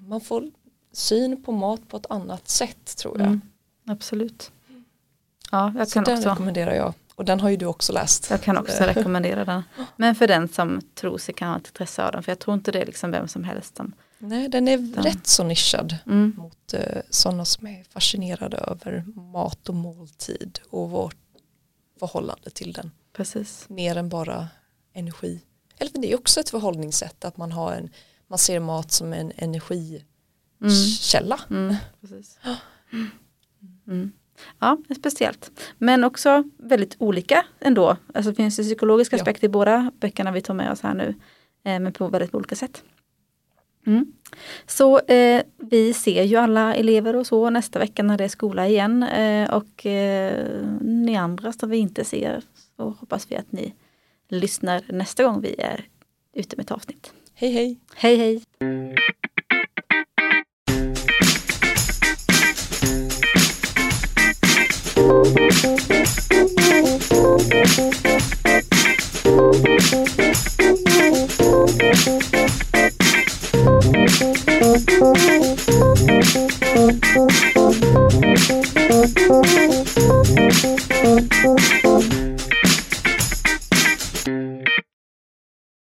man 0.08 0.22
får 0.22 0.52
syn 0.92 1.44
på 1.44 1.52
mat 1.52 1.88
på 1.88 1.98
ett 1.98 2.06
annat 2.10 2.50
sätt 2.50 2.98
tror 2.98 3.18
jag. 3.20 3.28
Mm. 3.28 3.42
Absolut. 3.88 4.52
Ja, 5.52 5.74
jag 5.78 5.88
Så 5.88 5.94
kan, 5.94 6.04
den 6.04 6.18
också, 6.18 6.30
rekommenderar 6.30 6.74
jag 6.74 6.94
och 7.16 7.26
den 7.26 7.40
har 7.40 7.50
ju 7.50 7.58
du 7.58 7.66
också 7.66 7.94
läst. 7.94 8.30
jag 8.30 8.42
kan 8.42 8.58
också 8.58 8.84
rekommendera 8.84 9.46
den. 9.46 9.64
Men 9.96 10.16
för 10.16 10.28
den 10.28 10.48
som 10.50 10.82
tror 10.96 11.18
sig 11.18 11.34
kan 11.36 11.50
ha 11.50 11.58
ett 11.58 11.68
intresse 11.68 12.06
av 12.06 12.12
den. 12.12 12.24
För 12.24 12.32
jag 12.32 12.40
tror 12.40 12.54
inte 12.54 12.72
det 12.72 12.82
är 12.82 12.86
liksom 12.86 13.12
vem 13.12 13.28
som 13.28 13.44
helst 13.44 13.78
som... 13.78 13.94
Nej 14.20 14.50
den 14.50 14.68
är 14.68 15.02
rätt 15.04 15.28
så 15.28 15.44
nischad 15.44 15.96
Mm. 16.06 16.34
mot 16.38 16.74
eh, 16.74 17.02
sådana 17.10 17.46
som 17.46 17.68
är 17.68 17.84
fascinerade 17.84 18.58
över 18.58 19.04
mat 19.16 19.70
och 19.70 19.76
måltid 19.76 20.60
och 20.70 20.90
vårt 20.90 21.16
förhållande 22.00 22.50
till 22.50 22.74
den. 22.74 22.92
Precis. 23.14 23.66
Mer 23.70 23.96
än 23.98 24.10
bara 24.10 24.48
energi. 24.94 25.42
Eller 25.78 25.92
det 26.02 26.12
är 26.12 26.16
också 26.18 26.40
ett 26.40 26.50
förhållningssätt 26.50 27.26
att 27.26 27.38
man 27.38 27.52
har 27.52 27.74
en 27.74 27.90
man 28.28 28.40
ser 28.40 28.60
mat 28.60 28.92
som 28.92 29.14
en 29.14 29.32
energikälla. 29.36 31.40
Mm. 31.50 31.76
Mm. 33.88 34.12
Ja, 34.60 34.78
är 34.90 34.96
speciellt. 34.96 35.52
Men 35.78 36.04
också 36.04 36.44
väldigt 36.58 36.96
olika 37.00 37.46
ändå. 37.60 37.98
Alltså 38.14 38.32
det 38.32 38.36
finns 38.36 38.60
ju 38.60 38.64
psykologiska 38.64 39.16
Ja. 39.16 39.22
aspekter 39.22 39.46
i 39.46 39.50
båda 39.50 39.92
böckerna 40.00 40.32
vi 40.32 40.42
tar 40.42 40.54
med 40.54 40.72
oss 40.72 40.82
här 40.82 40.94
nu. 40.94 41.08
Eh, 41.64 41.80
men 41.80 41.94
på 41.94 42.08
väldigt 42.08 42.36
olika 42.36 42.56
sätt. 42.56 42.84
Mm. 43.89 44.13
Så 44.67 44.99
eh, 44.99 45.41
vi 45.58 45.93
ser 45.93 46.23
ju 46.23 46.36
alla 46.36 46.75
elever 46.75 47.15
och 47.15 47.28
så 47.28 47.49
nästa 47.49 47.80
vecka 47.80 48.04
när 48.04 48.17
det 48.17 48.23
är 48.23 48.28
skola 48.28 48.67
igen. 48.67 49.04
Eh, 49.04 49.54
och 49.54 49.86
eh, 49.86 50.65
ni 50.82 51.15
andra 51.15 51.54
som 51.54 51.69
vi 51.69 51.78
inte 51.78 52.04
ser 52.04 52.41
så 52.75 52.89
hoppas 52.89 53.32
vi 53.32 53.36
att 53.36 53.52
ni 53.52 53.73
lyssnar 54.30 54.82
nästa 54.88 55.23
gång 55.23 55.41
vi 55.41 55.56
är 55.58 55.86
ute 56.34 56.56
med 56.56 56.63
ett 56.63 56.71
avsnitt. 56.71 57.13
Hej 57.34 57.52
hej! 57.52 57.78
Hej 57.95 58.17
hej! 58.17 58.43